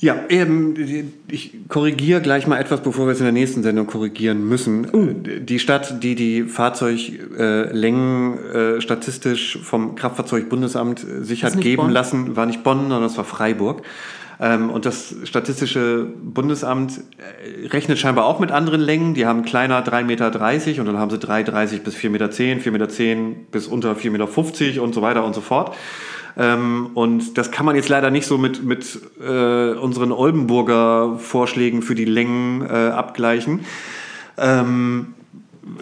[0.00, 0.74] Ja, ähm,
[1.28, 5.24] ich korrigiere gleich mal etwas, bevor wir es in der nächsten Sendung korrigieren müssen.
[5.26, 11.90] Äh, Die Stadt, die die Fahrzeuglängen äh, statistisch vom Kraftfahrzeugbundesamt äh, sich hat geben Bonn?
[11.90, 13.82] lassen, war nicht Bonn, sondern das war Freiburg.
[14.40, 19.12] Ähm, und das Statistische Bundesamt äh, rechnet scheinbar auch mit anderen Längen.
[19.12, 22.86] Die haben kleiner 3,30 Meter und dann haben sie 3,30 bis 4,10 Meter, 4,10 Meter
[23.50, 25.76] bis unter 4,50 Meter und so weiter und so fort.
[26.36, 31.82] Ähm, und das kann man jetzt leider nicht so mit, mit äh, unseren Oldenburger Vorschlägen
[31.82, 33.60] für die Längen äh, abgleichen.
[34.38, 35.14] Ähm,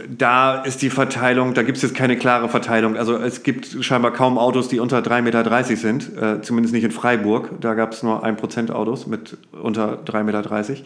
[0.09, 2.97] da ist die Verteilung, da gibt es jetzt keine klare Verteilung.
[2.97, 6.91] Also es gibt scheinbar kaum Autos, die unter 3,30 Meter sind, äh, zumindest nicht in
[6.91, 7.61] Freiburg.
[7.61, 10.77] Da gab es nur 1% Autos mit unter 3,30 Meter.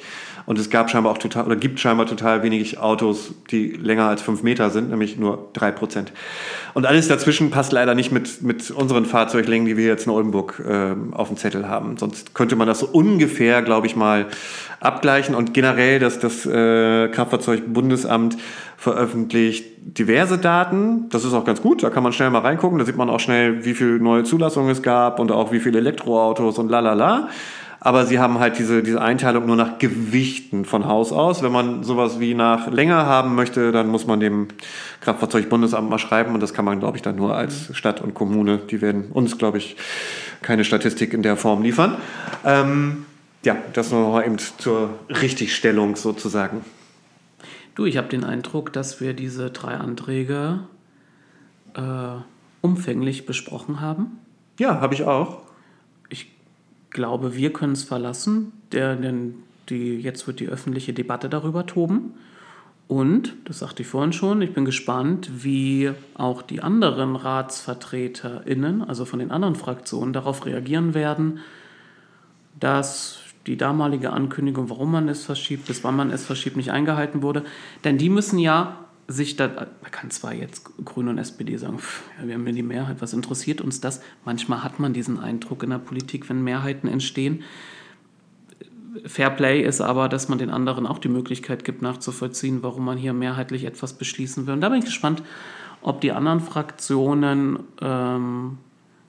[0.46, 4.22] Und es gab scheinbar auch total, oder gibt scheinbar total wenig Autos, die länger als
[4.22, 6.06] 5 Meter sind, nämlich nur 3%.
[6.74, 10.62] Und alles dazwischen passt leider nicht mit, mit unseren Fahrzeuglängen, die wir jetzt in Oldenburg
[10.66, 11.96] äh, auf dem Zettel haben.
[11.96, 14.26] Sonst könnte man das so ungefähr, glaube ich mal,
[14.80, 15.34] abgleichen.
[15.34, 18.36] Und generell, dass das äh, Kraftfahrzeugbundesamt
[18.76, 21.08] veröffentlicht diverse Daten.
[21.10, 22.78] Das ist auch ganz gut, da kann man schnell mal reingucken.
[22.78, 25.78] Da sieht man auch schnell, wie viele neue Zulassungen es gab und auch wie viele
[25.78, 27.28] Elektroautos und lalala.
[27.84, 31.42] Aber sie haben halt diese, diese Einteilung nur nach Gewichten von Haus aus.
[31.42, 34.46] Wenn man sowas wie nach Länge haben möchte, dann muss man dem
[35.00, 36.32] Kraftfahrzeugbundesamt mal schreiben.
[36.32, 38.58] Und das kann man, glaube ich, dann nur als Stadt und Kommune.
[38.70, 39.74] Die werden uns, glaube ich,
[40.42, 41.96] keine Statistik in der Form liefern.
[42.44, 43.04] Ähm,
[43.44, 46.64] ja, das nur mal eben zur Richtigstellung sozusagen.
[47.74, 50.60] Du, ich habe den Eindruck, dass wir diese drei Anträge
[51.74, 51.80] äh,
[52.60, 54.20] umfänglich besprochen haben.
[54.60, 55.38] Ja, habe ich auch.
[56.92, 59.34] Glaube, wir können es verlassen, der, denn
[59.68, 62.14] die, jetzt wird die öffentliche Debatte darüber toben.
[62.88, 69.06] Und, das sagte ich vorhin schon, ich bin gespannt, wie auch die anderen RatsvertreterInnen, also
[69.06, 71.38] von den anderen Fraktionen, darauf reagieren werden,
[72.60, 77.22] dass die damalige Ankündigung, warum man es verschiebt, bis wann man es verschiebt, nicht eingehalten
[77.22, 77.44] wurde.
[77.84, 82.02] Denn die müssen ja sich da, man kann zwar jetzt Grüne und SPD sagen, pff,
[82.18, 84.00] ja, wir haben ja die Mehrheit, was interessiert uns das?
[84.24, 87.44] Manchmal hat man diesen Eindruck in der Politik, wenn Mehrheiten entstehen.
[89.06, 92.98] Fair Play ist aber, dass man den anderen auch die Möglichkeit gibt, nachzuvollziehen, warum man
[92.98, 94.54] hier mehrheitlich etwas beschließen will.
[94.54, 95.22] Und da bin ich gespannt,
[95.80, 98.58] ob die anderen Fraktionen ähm,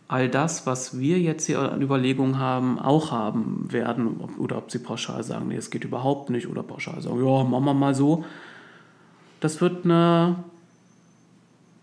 [0.08, 4.20] all das, was wir jetzt hier an Überlegungen haben, auch haben werden.
[4.38, 6.48] Oder ob sie pauschal sagen, nee, es geht überhaupt nicht.
[6.48, 8.24] Oder pauschal sagen, ja, machen wir mal so.
[9.44, 10.42] Das wird eine.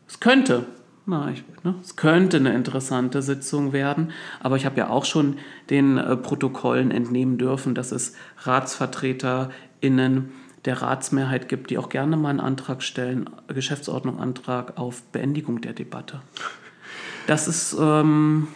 [0.09, 0.65] Es könnte.
[1.05, 5.37] Na, ich, ne, es könnte eine interessante Sitzung werden, aber ich habe ja auch schon
[5.69, 10.31] den äh, Protokollen entnehmen dürfen, dass es RatsvertreterInnen
[10.65, 16.23] der Ratsmehrheit gibt, die auch gerne mal einen Antrag stellen, Geschäftsordnungsantrag auf Beendigung der Debatte.
[17.27, 18.49] Das ist, ähm,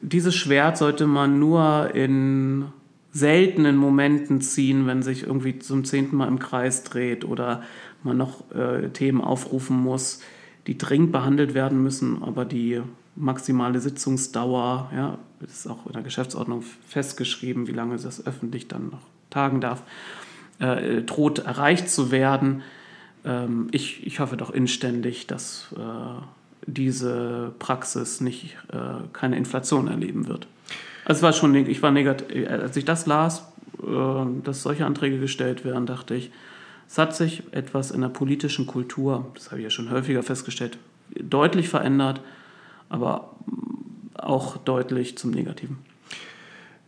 [0.00, 2.72] dieses Schwert sollte man nur in
[3.16, 7.62] seltenen Momenten ziehen, wenn sich irgendwie zum zehnten Mal im Kreis dreht oder
[8.02, 10.20] man noch äh, Themen aufrufen muss,
[10.66, 12.82] die dringend behandelt werden müssen, aber die
[13.14, 19.02] maximale Sitzungsdauer, ja, ist auch in der Geschäftsordnung festgeschrieben, wie lange das öffentlich dann noch
[19.30, 19.82] tagen darf,
[20.58, 22.62] äh, droht erreicht zu werden.
[23.24, 26.22] Ähm, ich, ich hoffe doch inständig, dass äh,
[26.66, 30.48] diese Praxis nicht äh, keine Inflation erleben wird.
[31.06, 33.46] Also es war schon, ich war negativ, als ich das las,
[33.80, 36.32] äh, dass solche Anträge gestellt werden, dachte ich,
[36.88, 40.78] es hat sich etwas in der politischen Kultur, das habe ich ja schon häufiger festgestellt,
[41.14, 42.20] deutlich verändert,
[42.88, 43.36] aber
[44.14, 45.78] auch deutlich zum Negativen.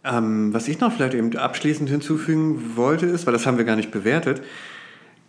[0.03, 3.77] Ähm, was ich noch vielleicht eben abschließend hinzufügen wollte, ist, weil das haben wir gar
[3.77, 4.43] nicht bewertet,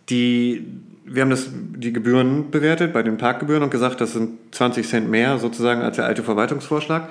[0.08, 0.66] die
[1.12, 5.10] wir haben das, die Gebühren bewertet bei den Parkgebühren und gesagt, das sind 20 Cent
[5.10, 7.08] mehr sozusagen als der alte Verwaltungsvorschlag.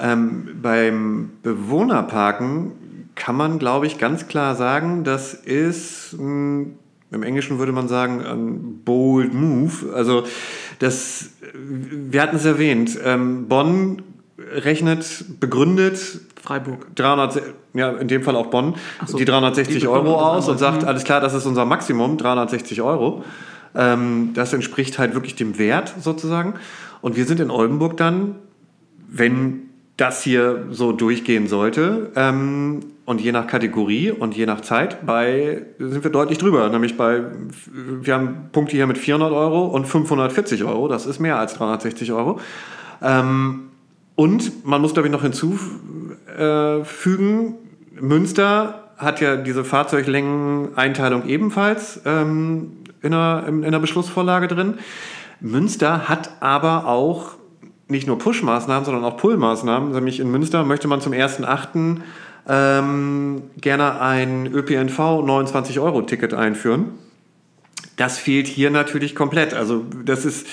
[0.00, 2.72] Ähm, beim Bewohnerparken
[3.14, 6.72] kann man, glaube ich, ganz klar sagen, das ist, mh, hm,
[7.12, 9.92] im Englischen würde man sagen, ein bold move.
[9.94, 10.24] Also
[10.78, 14.02] das, wir hatten es erwähnt, ähm, Bonn
[14.38, 16.94] rechnet, begründet Freiburg.
[16.94, 17.42] 300,
[17.74, 18.76] ja, in dem Fall auch Bonn,
[19.06, 20.88] so, die 360 die Euro aus und sagt, mhm.
[20.88, 23.24] alles klar, das ist unser Maximum, 360 Euro.
[23.74, 26.54] Ähm, das entspricht halt wirklich dem Wert sozusagen.
[27.02, 28.36] Und wir sind in Oldenburg dann,
[29.08, 29.69] wenn
[30.00, 32.80] das hier so durchgehen sollte, ähm,
[33.10, 36.68] und je nach Kategorie und je nach Zeit, bei, sind wir deutlich drüber.
[36.68, 37.24] Nämlich bei,
[37.66, 40.86] wir haben Punkte hier mit 400 Euro und 540 Euro.
[40.86, 42.38] Das ist mehr als 360 Euro.
[43.02, 43.70] Ähm,
[44.14, 46.16] und man muss, glaube ich, noch hinzufügen,
[48.00, 54.74] Münster hat ja diese Fahrzeuglängeneinteilung ebenfalls ähm, in, einer, in einer Beschlussvorlage drin.
[55.40, 57.39] Münster hat aber auch
[57.90, 59.92] nicht nur Push-Maßnahmen, sondern auch Pull-Maßnahmen.
[59.92, 62.00] Nämlich in Münster möchte man zum 1.8.
[62.48, 66.86] Ähm, gerne ein ÖPNV 29-Euro-Ticket einführen.
[67.96, 69.52] Das fehlt hier natürlich komplett.
[69.54, 70.46] Also das ist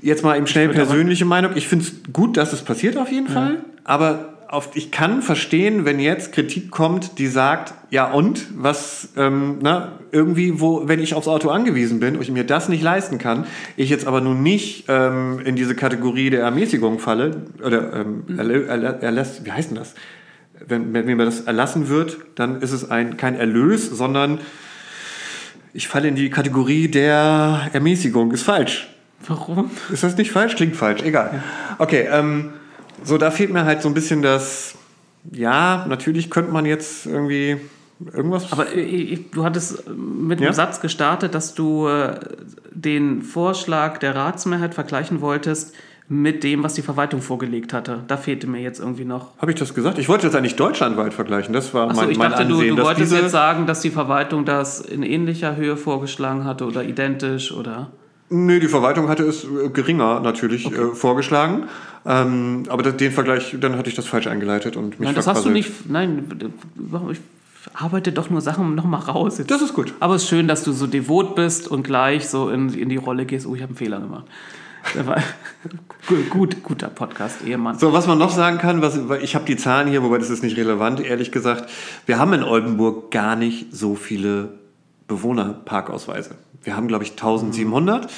[0.00, 1.56] Jetzt mal eben schnell persönliche Meinung.
[1.56, 3.32] Ich finde es gut, dass es passiert auf jeden ja.
[3.32, 3.64] Fall.
[3.84, 9.58] Aber auf, ich kann verstehen, wenn jetzt Kritik kommt, die sagt, ja und, was, ähm,
[9.60, 13.18] na, irgendwie, wo, wenn ich aufs Auto angewiesen bin und ich mir das nicht leisten
[13.18, 13.46] kann,
[13.76, 18.38] ich jetzt aber nun nicht ähm, in diese Kategorie der Ermäßigung falle, oder ähm, mhm.
[18.38, 19.94] erlässt, wie heißt denn das?
[20.66, 24.40] Wenn, wenn mir das erlassen wird, dann ist es ein, kein Erlös, sondern
[25.72, 28.32] Ich falle in die Kategorie der Ermäßigung.
[28.32, 28.88] Ist falsch.
[29.26, 29.70] Warum?
[29.92, 30.56] Ist das nicht falsch?
[30.56, 31.02] Klingt falsch.
[31.02, 31.42] Egal.
[31.78, 32.54] Okay, ähm,
[33.04, 34.74] so da fehlt mir halt so ein bisschen das.
[35.32, 37.56] Ja, natürlich könnte man jetzt irgendwie
[38.12, 38.50] irgendwas.
[38.52, 40.48] Aber äh, du hattest mit Ja?
[40.50, 42.18] dem Satz gestartet, dass du äh,
[42.72, 45.74] den Vorschlag der Ratsmehrheit vergleichen wolltest
[46.10, 48.02] mit dem, was die Verwaltung vorgelegt hatte.
[48.06, 49.36] Da fehlte mir jetzt irgendwie noch.
[49.38, 49.98] Habe ich das gesagt?
[49.98, 51.52] Ich wollte jetzt eigentlich deutschlandweit vergleichen.
[51.52, 52.70] Das war Achso, mein, ich mein dachte, du, Ansehen.
[52.70, 56.82] du dass wolltest jetzt sagen, dass die Verwaltung das in ähnlicher Höhe vorgeschlagen hatte oder
[56.84, 57.90] identisch oder.
[58.30, 61.64] Nee, die Verwaltung hatte es äh, geringer natürlich äh, vorgeschlagen.
[62.04, 65.44] Ähm, aber den Vergleich, dann hatte ich das falsch eingeleitet und mich Nein, das hast
[65.44, 65.88] du nicht.
[65.90, 66.26] Nein,
[67.10, 67.20] ich
[67.74, 69.38] arbeite doch nur Sachen nochmal raus.
[69.38, 69.50] Jetzt.
[69.50, 69.94] Das ist gut.
[70.00, 72.96] Aber es ist schön, dass du so devot bist und gleich so in, in die
[72.96, 73.46] Rolle gehst.
[73.46, 74.24] Oh, ich habe einen Fehler gemacht.
[76.06, 77.78] Gut, gut, guter Podcast, Ehemann.
[77.78, 80.42] So, was man noch sagen kann, was, ich habe die Zahlen hier, wobei das ist
[80.42, 81.68] nicht relevant, ehrlich gesagt.
[82.06, 84.54] Wir haben in Oldenburg gar nicht so viele
[85.06, 86.36] Bewohnerparkausweise.
[86.62, 88.08] Wir haben, glaube ich, 1700.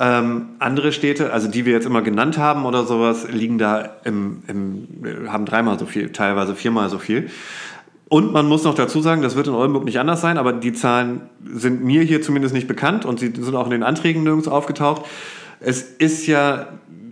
[0.00, 4.42] Ähm, andere Städte, also die wir jetzt immer genannt haben oder sowas, liegen da im,
[4.46, 7.30] im, haben dreimal so viel, teilweise viermal so viel.
[8.08, 10.72] Und man muss noch dazu sagen, das wird in Oldenburg nicht anders sein, aber die
[10.72, 14.48] Zahlen sind mir hier zumindest nicht bekannt und sie sind auch in den Anträgen nirgends
[14.48, 15.02] aufgetaucht.
[15.60, 16.68] Es ist ja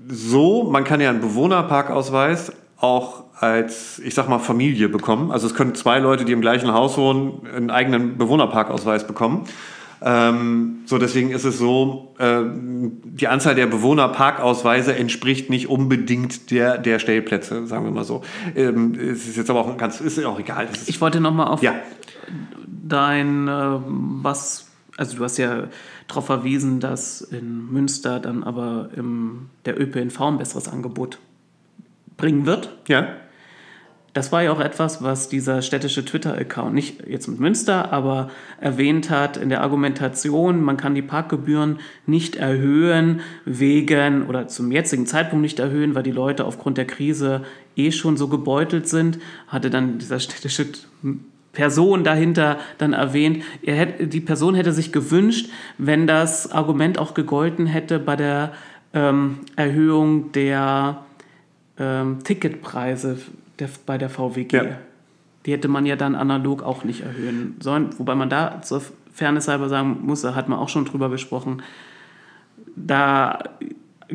[0.09, 5.31] so, man kann ja einen Bewohnerparkausweis auch als, ich sag mal, Familie bekommen.
[5.31, 9.45] Also es können zwei Leute, die im gleichen Haus wohnen, einen eigenen Bewohnerparkausweis bekommen.
[10.03, 16.79] Ähm, so, deswegen ist es so, äh, die Anzahl der Bewohnerparkausweise entspricht nicht unbedingt der,
[16.79, 18.23] der Stellplätze, sagen wir mal so.
[18.55, 20.69] Ähm, es ist jetzt aber auch ganz, ist ja auch egal.
[20.71, 21.75] Ist, Ich wollte nochmal auf ja,
[22.67, 25.65] dein, äh, was, also du hast ja
[26.09, 31.19] darauf verwiesen, dass in Münster dann aber im, der ÖPNV ein besseres Angebot
[32.17, 32.77] bringen wird.
[32.89, 33.09] ja,
[34.17, 39.11] Das war ja auch etwas, was dieser städtische Twitter-Account, nicht jetzt mit Münster, aber erwähnt
[39.11, 45.43] hat in der Argumentation, man kann die Parkgebühren nicht erhöhen wegen, oder zum jetzigen Zeitpunkt
[45.43, 47.45] nicht erhöhen, weil die Leute aufgrund der Krise
[47.77, 50.65] eh schon so gebeutelt sind, hatte dann dieser städtische
[51.53, 57.13] Person dahinter dann erwähnt, er hätte, die Person hätte sich gewünscht, wenn das Argument auch
[57.13, 58.55] gegolten hätte bei der
[58.95, 61.05] ähm, Erhöhung der
[61.79, 63.19] ähm, Ticketpreise
[63.59, 64.53] der, bei der VWG.
[64.53, 64.65] Ja.
[65.45, 67.91] Die hätte man ja dann analog auch nicht erhöhen sollen.
[67.99, 68.83] Wobei man da zur
[69.13, 71.63] Fairness halber sagen muss, da hat man auch schon drüber gesprochen,
[72.75, 73.39] da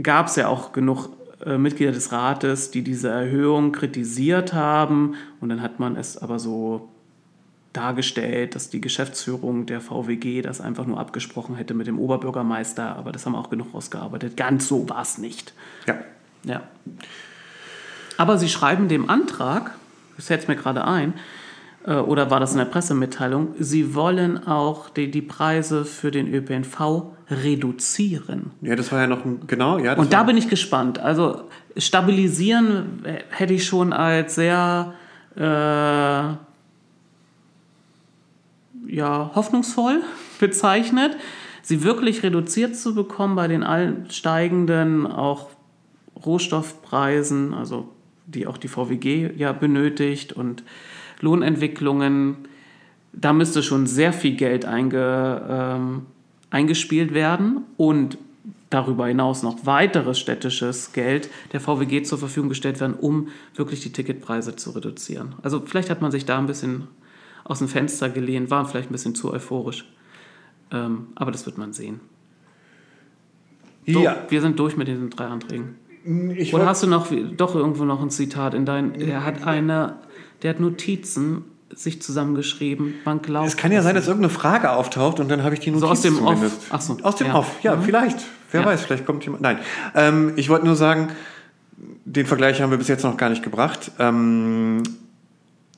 [0.02, 1.10] gab es ja auch genug
[1.46, 5.16] äh, Mitglieder des Rates, die diese Erhöhung kritisiert haben.
[5.40, 6.90] Und dann hat man es aber so
[7.74, 12.96] dargestellt, dass die Geschäftsführung der VWG das einfach nur abgesprochen hätte mit dem Oberbürgermeister.
[12.98, 14.36] Aber das haben auch genug rausgearbeitet.
[14.38, 15.54] Ganz so war es nicht.
[15.88, 15.96] ja.
[16.44, 16.64] Ja.
[18.22, 19.72] Aber Sie schreiben dem Antrag,
[20.16, 21.16] das fällt mir gerade ein,
[21.88, 26.32] äh, oder war das in der Pressemitteilung, Sie wollen auch die, die Preise für den
[26.32, 27.02] ÖPNV
[27.32, 28.52] reduzieren.
[28.62, 29.96] Ja, das war ja noch ein, genau, ja.
[29.96, 31.00] Und da bin ich gespannt.
[31.00, 31.46] Also
[31.76, 34.94] stabilisieren hätte ich schon als sehr
[35.36, 36.38] äh, ja,
[39.34, 40.04] hoffnungsvoll
[40.40, 41.18] bezeichnet.
[41.64, 43.66] Sie wirklich reduziert zu bekommen bei den
[44.12, 45.50] steigenden auch
[46.24, 47.90] Rohstoffpreisen, also
[48.32, 50.64] die auch die VWG ja benötigt und
[51.20, 52.38] Lohnentwicklungen,
[53.14, 56.02] da müsste schon sehr viel Geld einge, ähm,
[56.50, 58.18] eingespielt werden und
[58.70, 63.92] darüber hinaus noch weiteres städtisches Geld der VWG zur Verfügung gestellt werden, um wirklich die
[63.92, 65.36] Ticketpreise zu reduzieren.
[65.44, 66.88] Also vielleicht hat man sich da ein bisschen
[67.44, 69.86] aus dem Fenster gelehnt, war vielleicht ein bisschen zu euphorisch.
[70.72, 72.00] Ähm, aber das wird man sehen.
[73.86, 74.26] So, ja.
[74.30, 75.76] wir sind durch mit diesen drei Anträgen.
[76.36, 78.96] Ich Oder hast du noch doch irgendwo noch ein Zitat in dein?
[78.96, 79.98] Er hat eine,
[80.42, 81.44] der hat Notizen
[81.74, 82.96] sich zusammengeschrieben.
[83.06, 83.48] Man glaubt.
[83.48, 85.88] es kann ja sein, dass irgendeine Frage auftaucht und dann habe ich die Notiz So
[85.90, 86.34] aus dem Off.
[86.36, 86.62] zumindest.
[86.70, 87.36] Ach so, Aus dem ja.
[87.36, 87.84] Off, ja, Mhm.
[87.84, 88.18] vielleicht.
[88.52, 88.68] Wer Ja.
[88.68, 89.42] weiß, vielleicht kommt jemand.
[89.44, 89.60] Nein,
[89.96, 91.10] ähm, ich wollte nur sagen,
[92.04, 93.92] den Vergleich haben wir bis jetzt noch gar nicht gebracht.
[94.00, 94.84] Ähm,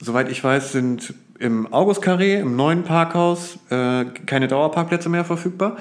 [0.01, 5.78] soweit ich weiß, sind im August-Carré, im neuen Parkhaus, äh, keine Dauerparkplätze mehr verfügbar.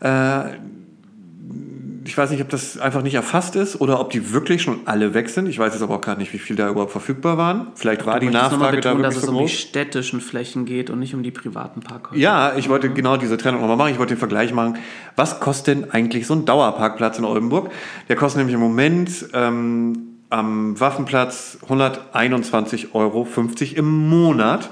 [0.00, 0.44] Äh,
[2.06, 5.14] ich weiß nicht, ob das einfach nicht erfasst ist oder ob die wirklich schon alle
[5.14, 5.48] weg sind.
[5.48, 7.68] Ich weiß jetzt aber auch gar nicht, wie viel da überhaupt verfügbar waren.
[7.76, 9.52] Vielleicht war die Nachfrage da betonen, wirklich dass es so um die groß.
[9.52, 12.20] städtischen Flächen geht und nicht um die privaten Parkhäuser.
[12.20, 13.92] Ja, ich wollte genau diese Trennung nochmal machen.
[13.92, 14.76] Ich wollte den Vergleich machen.
[15.16, 17.70] Was kostet denn eigentlich so ein Dauerparkplatz in Oldenburg?
[18.08, 23.26] Der kostet nämlich im Moment ähm, am Waffenplatz 121,50 Euro
[23.74, 24.68] im Monat.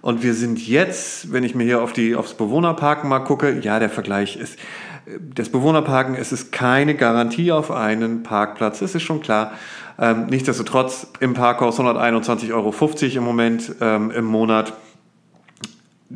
[0.00, 3.78] Und wir sind jetzt, wenn ich mir hier auf die, aufs Bewohnerparken mal gucke, ja,
[3.78, 4.58] der Vergleich ist,
[5.34, 9.52] das Bewohnerparken, es ist keine Garantie auf einen Parkplatz, das ist schon klar.
[9.98, 12.74] Ähm, nichtsdestotrotz im Parkhaus 121,50 Euro
[13.18, 14.72] im Moment ähm, im Monat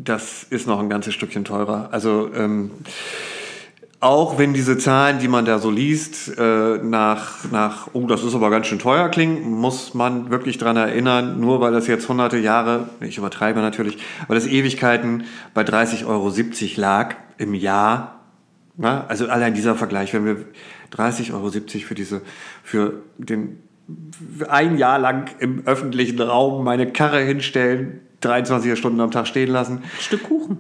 [0.05, 1.89] das ist noch ein ganzes Stückchen teurer.
[1.91, 2.71] Also ähm,
[4.01, 8.35] auch wenn diese Zahlen, die man da so liest, äh, nach, nach, oh, das ist
[8.35, 12.37] aber ganz schön teuer klingen, muss man wirklich daran erinnern, nur weil das jetzt hunderte
[12.37, 15.25] Jahre, ich übertreibe natürlich, weil das Ewigkeiten
[15.55, 16.33] bei 30,70 Euro
[16.77, 18.16] lag im Jahr.
[18.77, 19.07] Na?
[19.07, 20.37] Also allein dieser Vergleich, wenn wir
[20.93, 22.23] 30,70 Euro für diese,
[22.63, 23.59] für den
[24.49, 29.79] ein Jahr lang im öffentlichen Raum meine Karre hinstellen, 23 Stunden am Tag stehen lassen.
[29.79, 30.59] Ein Stück Kuchen.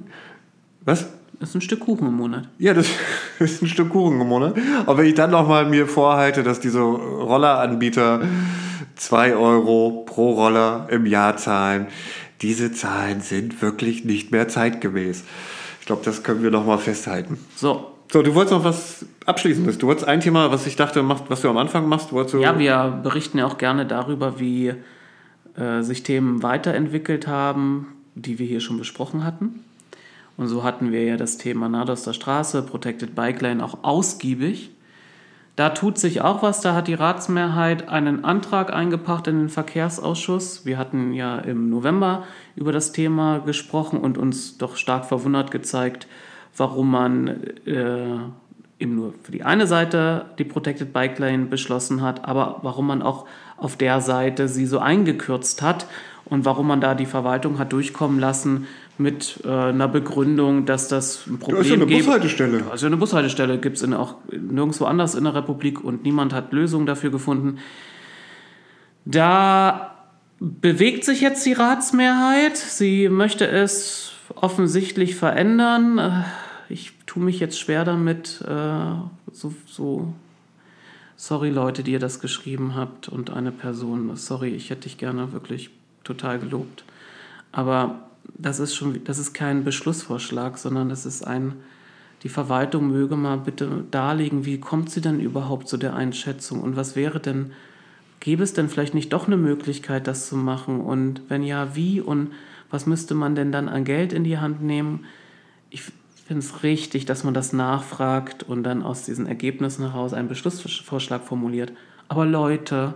[0.84, 1.08] Was?
[1.40, 2.48] Das ist ein Stück Kuchen im Monat.
[2.58, 2.88] Ja, das
[3.38, 4.54] ist ein Stück Kuchen im Monat.
[4.86, 8.22] Aber wenn ich dann nochmal mir vorhalte, dass diese Rolleranbieter
[8.94, 11.88] 2 Euro pro Roller im Jahr zahlen,
[12.42, 15.24] diese Zahlen sind wirklich nicht mehr zeitgemäß.
[15.80, 17.38] Ich glaube, das können wir nochmal festhalten.
[17.54, 17.95] So.
[18.12, 19.78] So, du wolltest noch was Abschließendes.
[19.78, 22.12] Du wolltest ein Thema, was ich dachte, was du am Anfang machst.
[22.12, 24.74] Du ja, wir berichten ja auch gerne darüber, wie
[25.56, 29.64] äh, sich Themen weiterentwickelt haben, die wir hier schon besprochen hatten.
[30.36, 34.70] Und so hatten wir ja das Thema Nadoster Straße, Protected Bike Lane auch ausgiebig.
[35.56, 36.60] Da tut sich auch was.
[36.60, 40.66] Da hat die Ratsmehrheit einen Antrag eingebracht in den Verkehrsausschuss.
[40.66, 46.06] Wir hatten ja im November über das Thema gesprochen und uns doch stark verwundert gezeigt,
[46.56, 47.28] warum man
[47.66, 48.18] äh,
[48.78, 53.02] eben nur für die eine Seite die Protected Bike Lane beschlossen hat, aber warum man
[53.02, 53.26] auch
[53.56, 55.86] auf der Seite sie so eingekürzt hat
[56.24, 58.66] und warum man da die Verwaltung hat durchkommen lassen
[58.98, 61.58] mit äh, einer Begründung, dass das ein Problem gibt.
[61.58, 61.86] Da ist ja eine.
[61.86, 62.64] Bushaltestelle.
[62.70, 66.86] Also eine Bushaltestelle gibt es auch nirgendwo anders in der Republik und niemand hat Lösungen
[66.86, 67.58] dafür gefunden.
[69.04, 69.94] Da
[70.40, 72.56] bewegt sich jetzt die Ratsmehrheit.
[72.56, 76.24] Sie möchte es offensichtlich verändern.
[76.68, 78.92] Ich tue mich jetzt schwer damit, äh,
[79.32, 80.12] so, so
[81.16, 85.32] sorry Leute, die ihr das geschrieben habt und eine Person, sorry, ich hätte dich gerne
[85.32, 85.70] wirklich
[86.04, 86.84] total gelobt.
[87.52, 91.54] Aber das ist schon, das ist kein Beschlussvorschlag, sondern das ist ein,
[92.22, 96.76] die Verwaltung möge mal bitte darlegen, wie kommt sie denn überhaupt zu der Einschätzung und
[96.76, 97.52] was wäre denn,
[98.20, 102.00] gäbe es denn vielleicht nicht doch eine Möglichkeit, das zu machen und wenn ja, wie
[102.00, 102.32] und
[102.70, 105.04] was müsste man denn dann an Geld in die Hand nehmen?
[106.26, 110.26] Ich finde es richtig, dass man das nachfragt und dann aus diesen Ergebnissen heraus einen
[110.26, 111.72] Beschlussvorschlag formuliert.
[112.08, 112.94] Aber Leute,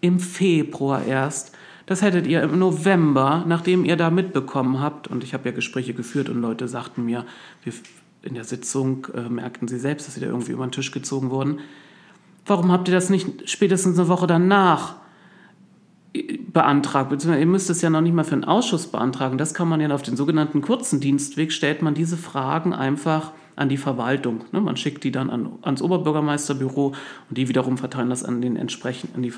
[0.00, 1.52] im Februar erst
[1.84, 5.92] das hättet ihr im November, nachdem ihr da mitbekommen habt, und ich habe ja Gespräche
[5.92, 7.26] geführt und Leute sagten mir,
[7.64, 7.74] wir,
[8.22, 11.28] in der Sitzung äh, merkten sie selbst, dass sie da irgendwie über den Tisch gezogen
[11.28, 11.58] wurden.
[12.46, 14.94] Warum habt ihr das nicht spätestens eine Woche danach
[16.12, 17.10] beantragt?
[17.10, 19.38] Beziehungsweise ihr müsst es ja noch nicht mal für einen Ausschuss beantragen.
[19.38, 23.68] Das kann man ja auf den sogenannten kurzen Dienstweg, stellt man diese Fragen einfach an
[23.68, 24.44] die Verwaltung.
[24.52, 24.60] Ne?
[24.60, 26.94] Man schickt die dann an, ans Oberbürgermeisterbüro
[27.28, 29.32] und die wiederum verteilen das an, den entsprechend, an die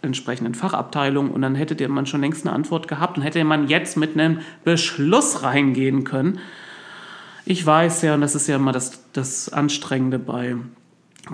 [0.00, 3.98] entsprechenden Fachabteilungen und dann hätte man schon längst eine Antwort gehabt und hätte man jetzt
[3.98, 6.38] mit einem Beschluss reingehen können.
[7.44, 10.56] Ich weiß ja, und das ist ja immer das, das Anstrengende bei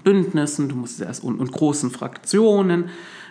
[0.03, 2.87] Bündnissen, du musst erst und, und großen Fraktionen,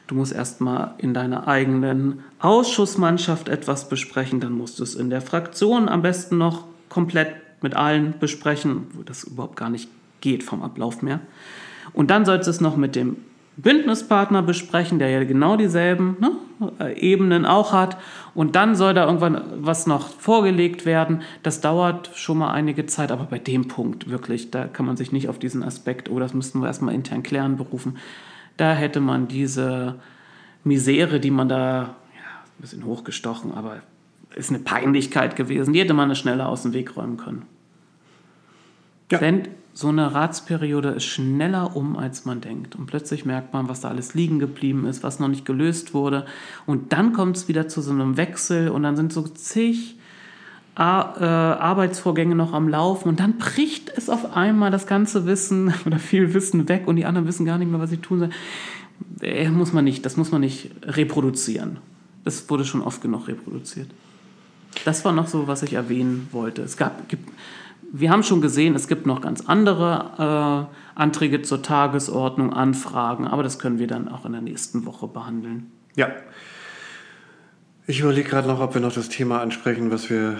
[0.07, 5.21] du musst erstmal in deiner eigenen Ausschussmannschaft etwas besprechen, dann musst du es in der
[5.21, 9.89] Fraktion am besten noch komplett mit allen besprechen, wo das überhaupt gar nicht
[10.21, 11.19] geht vom Ablauf mehr.
[11.93, 13.17] Und dann sollst du es noch mit dem
[13.55, 17.97] Bündnispartner besprechen, der ja genau dieselben ne, Ebenen auch hat.
[18.33, 21.21] Und dann soll da irgendwann was noch vorgelegt werden.
[21.43, 25.11] Das dauert schon mal einige Zeit, aber bei dem Punkt wirklich, da kann man sich
[25.11, 27.97] nicht auf diesen Aspekt, oh, das müssten wir erstmal intern klären, berufen.
[28.57, 29.95] Da hätte man diese
[30.63, 33.81] Misere, die man da, ja, ein bisschen hochgestochen, aber
[34.35, 37.45] ist eine Peinlichkeit gewesen, die hätte man schneller aus dem Weg räumen können.
[39.11, 39.19] Ja.
[39.19, 42.75] Denn so eine Ratsperiode ist schneller um, als man denkt.
[42.75, 46.25] Und plötzlich merkt man, was da alles liegen geblieben ist, was noch nicht gelöst wurde.
[46.65, 49.97] Und dann kommt es wieder zu so einem Wechsel und dann sind so zig
[50.75, 55.99] Äh, Arbeitsvorgänge noch am Laufen und dann bricht es auf einmal das ganze Wissen oder
[55.99, 58.33] viel Wissen weg und die anderen wissen gar nicht mehr, was sie tun sollen.
[59.21, 61.77] Äh, muss man nicht, das muss man nicht reproduzieren.
[62.23, 63.87] Das wurde schon oft genug reproduziert.
[64.83, 66.63] Das war noch so, was ich erwähnen wollte.
[66.63, 67.29] Es gab, gibt,
[67.91, 70.67] wir haben schon gesehen, es gibt noch ganz andere
[70.97, 75.07] äh, Anträge zur Tagesordnung, Anfragen, aber das können wir dann auch in der nächsten Woche
[75.07, 75.71] behandeln.
[75.95, 76.07] Ja.
[77.85, 80.37] Ich überlege gerade noch, ob wir noch das Thema ansprechen, was wir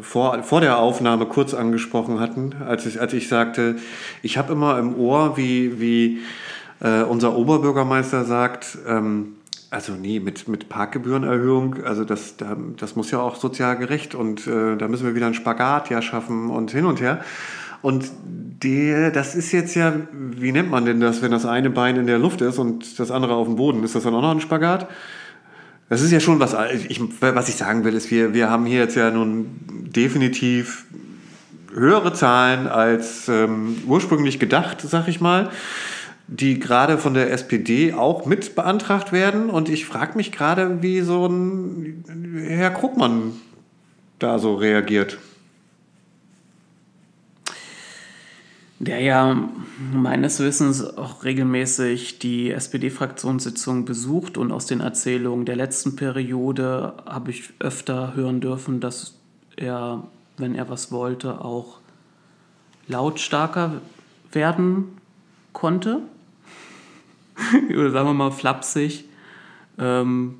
[0.00, 3.76] vor, vor der Aufnahme kurz angesprochen hatten, als ich, als ich sagte,
[4.22, 6.20] ich habe immer im Ohr, wie, wie
[6.80, 9.36] äh, unser Oberbürgermeister sagt, ähm,
[9.70, 12.36] also nee, mit, mit Parkgebührenerhöhung, also das,
[12.76, 16.00] das muss ja auch sozial gerecht und äh, da müssen wir wieder einen Spagat ja
[16.00, 17.20] schaffen und hin und her.
[17.82, 21.96] Und die, das ist jetzt ja, wie nennt man denn das, wenn das eine Bein
[21.96, 23.82] in der Luft ist und das andere auf dem Boden?
[23.82, 24.88] Ist das dann auch noch ein Spagat?
[25.88, 26.56] Das ist ja schon was,
[26.88, 30.86] ich, was ich sagen will, ist, wir, wir haben hier jetzt ja nun definitiv
[31.74, 35.50] höhere Zahlen als ähm, ursprünglich gedacht, sag ich mal,
[36.26, 39.50] die gerade von der SPD auch mit beantragt werden.
[39.50, 42.04] Und ich frage mich gerade, wie so ein
[42.46, 43.32] Herr Krugmann
[44.18, 45.18] da so reagiert.
[48.80, 49.48] Der ja
[49.92, 57.30] meines Wissens auch regelmäßig die SPD-Fraktionssitzung besucht und aus den Erzählungen der letzten Periode habe
[57.30, 59.14] ich öfter hören dürfen, dass
[59.56, 60.02] er,
[60.36, 61.78] wenn er was wollte, auch
[62.88, 63.80] lautstarker
[64.32, 64.98] werden
[65.52, 66.00] konnte.
[67.70, 69.04] Oder sagen wir mal flapsig.
[69.78, 70.36] Ähm,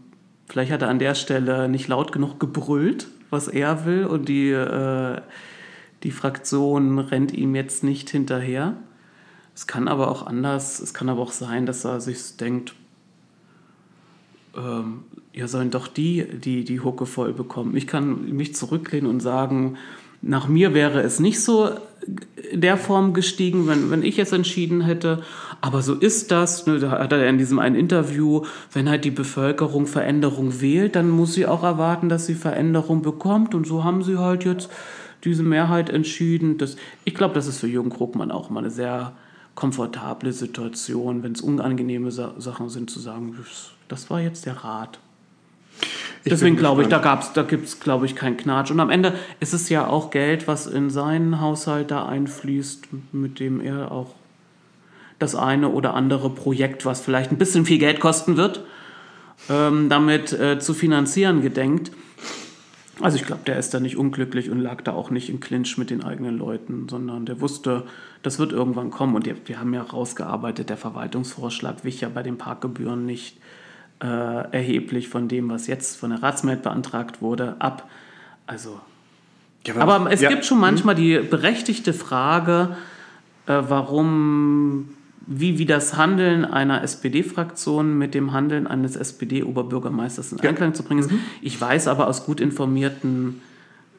[0.48, 4.51] vielleicht hat er an der Stelle nicht laut genug gebrüllt, was er will, und die,
[4.51, 5.20] äh,
[6.05, 8.76] die Fraktion rennt ihm jetzt nicht hinterher.
[9.55, 12.74] Es kann aber auch anders, es kann aber auch sein, dass er sich denkt,
[14.56, 17.76] ähm, ja, sollen doch die, die die Hucke voll bekommen.
[17.76, 19.76] Ich kann mich zurücklehnen und sagen,
[20.22, 21.70] nach mir wäre es nicht so
[22.51, 25.22] in der Form gestiegen, wenn, wenn ich es entschieden hätte.
[25.60, 26.66] Aber so ist das.
[26.66, 31.10] Ne, da hat er in diesem einen Interview, wenn halt die Bevölkerung Veränderung wählt, dann
[31.10, 33.55] muss sie auch erwarten, dass sie Veränderung bekommt.
[33.55, 34.70] Und so haben sie halt jetzt
[35.25, 36.59] diese Mehrheit entschieden.
[36.59, 39.13] Das, ich glaube, das ist für Jürgen Krugmann auch mal eine sehr
[39.55, 43.37] komfortable Situation, wenn es unangenehme Sa Sachen sind, zu sagen,
[43.89, 44.99] das war jetzt der Rat.
[46.25, 48.71] Ich Deswegen glaube ich, da, da gibt es, glaube ich, keinen Knatsch.
[48.71, 53.41] Und am Ende ist es ja auch Geld, was in seinen Haushalt da einfließt, mit
[53.41, 54.15] dem er auch
[55.19, 58.65] das eine oder andere Projekt, was vielleicht ein bisschen viel Geld kosten wird,
[59.51, 61.93] ähm, damit äh, zu finanzieren gedenkt.
[63.01, 65.77] Also ich glaube, der ist da nicht unglücklich und lag da auch nicht im Clinch
[65.79, 67.85] mit den eigenen Leuten, sondern der wusste,
[68.23, 69.15] das wird irgendwann kommen.
[69.16, 73.39] Und wir haben ja rausgearbeitet, der Verwaltungsvorschlag wich ja bei den Parkgebühren nicht
[74.01, 77.89] äh, erheblich von dem, was jetzt von der Ratsmehrheit beantragt wurde, ab.
[78.47, 78.81] Also,
[79.66, 80.29] ja, aber, aber, es ja.
[80.29, 82.77] gibt schon manchmal die berechtigte Frage,
[83.47, 84.94] äh, warum
[85.27, 90.75] wie, wie das Handeln einer SPD-Fraktion mit dem Handeln eines SPD-Oberbürgermeisters in Einklang ja.
[90.75, 91.11] zu bringen ist.
[91.11, 91.21] Mhm.
[91.41, 93.41] Ich weiß aber aus gut informierten,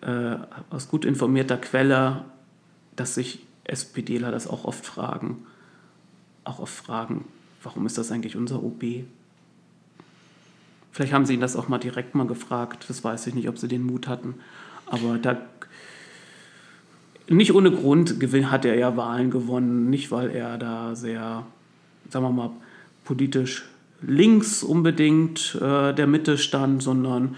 [0.01, 0.35] äh,
[0.69, 2.25] aus gut informierter Quelle,
[2.95, 5.45] dass sich SPDler das auch oft fragen.
[6.43, 7.25] Auch oft fragen,
[7.63, 8.83] warum ist das eigentlich unser OB?
[10.91, 12.85] Vielleicht haben sie ihn das auch mal direkt mal gefragt.
[12.87, 14.35] Das weiß ich nicht, ob sie den Mut hatten.
[14.85, 15.37] Aber da
[17.29, 18.15] nicht ohne Grund
[18.51, 21.45] hat er ja Wahlen gewonnen, nicht weil er da sehr,
[22.09, 22.51] sagen wir mal,
[23.03, 23.65] politisch
[24.01, 27.35] links unbedingt äh, der Mitte stand, sondern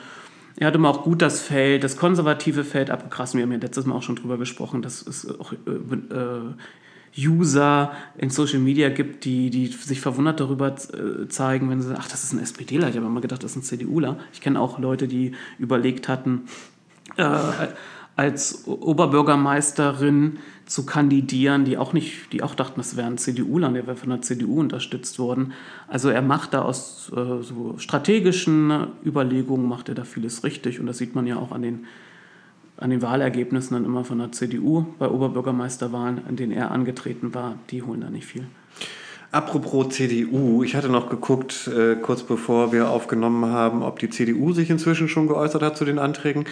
[0.57, 3.37] er hatte mal auch gut das Feld, das konservative Feld abgekrassen.
[3.37, 6.53] Wir haben ja letztes Mal auch schon drüber gesprochen, dass es auch äh, äh,
[7.17, 11.99] User in Social Media gibt, die, die sich verwundert darüber äh, zeigen, wenn sie sagen,
[12.01, 12.89] ach, das ist ein SPDler.
[12.89, 14.19] Ich habe immer gedacht, das ist ein CDUler.
[14.33, 16.43] Ich kenne auch Leute, die überlegt hatten,
[17.17, 17.37] äh,
[18.17, 23.87] als Oberbürgermeisterin zu kandidieren, die auch nicht, die auch dachten, das wäre ein CDU-Land, der
[23.87, 25.53] wäre von der CDU unterstützt worden.
[25.87, 30.87] Also er macht da aus äh, so strategischen Überlegungen, macht er da vieles richtig und
[30.87, 31.85] das sieht man ja auch an den,
[32.77, 37.55] an den Wahlergebnissen dann immer von der CDU bei Oberbürgermeisterwahlen, an denen er angetreten war,
[37.69, 38.47] die holen da nicht viel.
[39.31, 44.53] Apropos CDU, ich hatte noch geguckt, äh, kurz bevor wir aufgenommen haben, ob die CDU
[44.53, 46.45] sich inzwischen schon geäußert hat zu den Anträgen.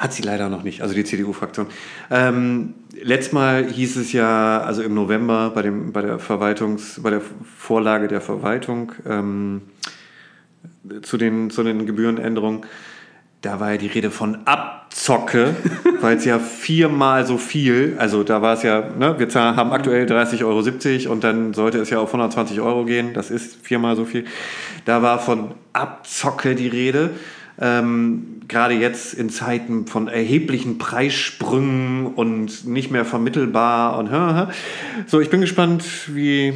[0.00, 1.66] Hat sie leider noch nicht, also die CDU-Fraktion.
[2.10, 2.72] Ähm,
[3.02, 7.20] letztes Mal hieß es ja, also im November bei, dem, bei, der, Verwaltungs-, bei der
[7.58, 9.60] Vorlage der Verwaltung ähm,
[11.02, 12.62] zu, den, zu den Gebührenänderungen,
[13.42, 15.54] da war ja die Rede von Abzocke,
[16.00, 20.06] weil es ja viermal so viel, also da war es ja, ne, wir haben aktuell
[20.06, 20.44] 30,70
[21.04, 24.24] Euro und dann sollte es ja auf 120 Euro gehen, das ist viermal so viel.
[24.86, 27.10] Da war von Abzocke die Rede.
[27.60, 34.10] Ähm, gerade jetzt in Zeiten von erheblichen Preissprüngen und nicht mehr vermittelbar und
[35.06, 36.54] so, ich bin gespannt, wie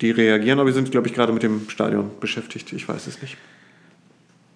[0.00, 2.72] die reagieren, aber wir sind, glaube ich, gerade mit dem Stadion beschäftigt.
[2.72, 3.36] Ich weiß es nicht.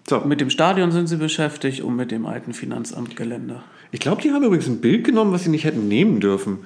[0.08, 0.20] So.
[0.20, 3.62] Mit dem Stadion sind sie beschäftigt und mit dem alten Finanzamtgelände.
[3.92, 6.60] Ich glaube, die haben übrigens ein Bild genommen, was sie nicht hätten nehmen dürfen.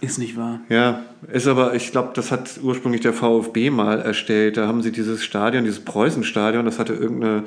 [0.00, 0.60] Ist nicht wahr.
[0.68, 1.02] Ja,
[1.32, 4.56] ist aber, ich glaube, das hat ursprünglich der VfB mal erstellt.
[4.56, 7.44] Da haben sie dieses Stadion, dieses Preußenstadion, das hatte irgendeine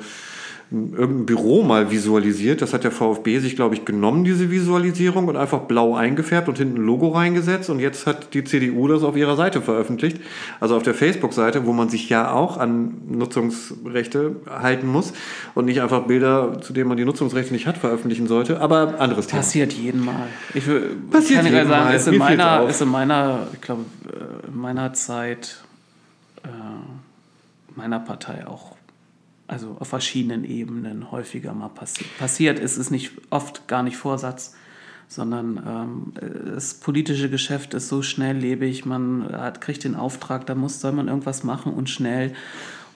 [0.72, 2.62] irgendein Büro mal visualisiert.
[2.62, 6.58] Das hat der VfB sich, glaube ich, genommen, diese Visualisierung, und einfach blau eingefärbt und
[6.58, 7.70] hinten ein Logo reingesetzt.
[7.70, 10.18] Und jetzt hat die CDU das auf ihrer Seite veröffentlicht.
[10.60, 15.12] Also auf der Facebook-Seite, wo man sich ja auch an Nutzungsrechte halten muss
[15.54, 18.60] und nicht einfach Bilder, zu denen man die Nutzungsrechte nicht hat, veröffentlichen sollte.
[18.60, 19.42] Aber anderes Thema.
[19.42, 20.26] Passiert jeden Mal.
[20.54, 21.94] Ich will, Passiert jeden sagen, Mal.
[21.94, 23.84] Ist in, meiner, ist in meiner, ich glaube,
[24.48, 25.62] in meiner Zeit,
[26.44, 26.48] äh,
[27.76, 28.71] meiner Partei auch
[29.52, 32.58] also auf verschiedenen Ebenen häufiger mal passi passiert.
[32.58, 34.54] Es ist nicht oft gar nicht Vorsatz,
[35.08, 36.12] sondern ähm,
[36.54, 41.08] das politische Geschäft ist so schnelllebig, man hat, kriegt den Auftrag, da muss, soll man
[41.08, 42.32] irgendwas machen und schnell.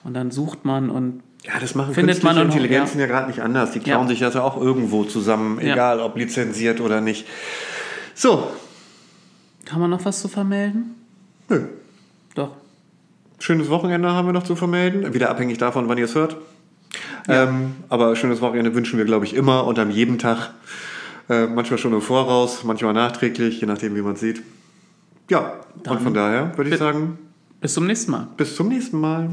[0.03, 3.05] Und dann sucht man und Ja, das machen Findet künstliche man und- Intelligenzen ja.
[3.05, 3.71] ja, gerade nicht anders.
[3.71, 4.07] Die klauen Ja.
[4.09, 5.73] sich das ja auch irgendwo zusammen, Ja.
[5.73, 7.27] egal ob lizenziert oder nicht.
[8.15, 8.47] So,
[9.65, 10.95] kann man noch was zu vermelden?
[11.49, 11.65] nö.
[13.39, 15.13] Schönes Wochenende haben wir noch zu vermelden.
[15.13, 16.37] Wieder abhängig davon, wann ihr es hört.
[17.27, 20.51] Ähm, aber schönes Wochenende wünschen wir, glaube ich, immer und an jedem Tag.
[21.29, 24.41] Äh, manchmal schon im Voraus, manchmal nachträglich, je nachdem, wie man es sieht.
[25.29, 27.19] Ja, Dann- und von daher würde ich sagen,
[27.59, 28.27] Bis zum nächsten Mal.
[28.37, 29.29] bis zum nächsten Mal.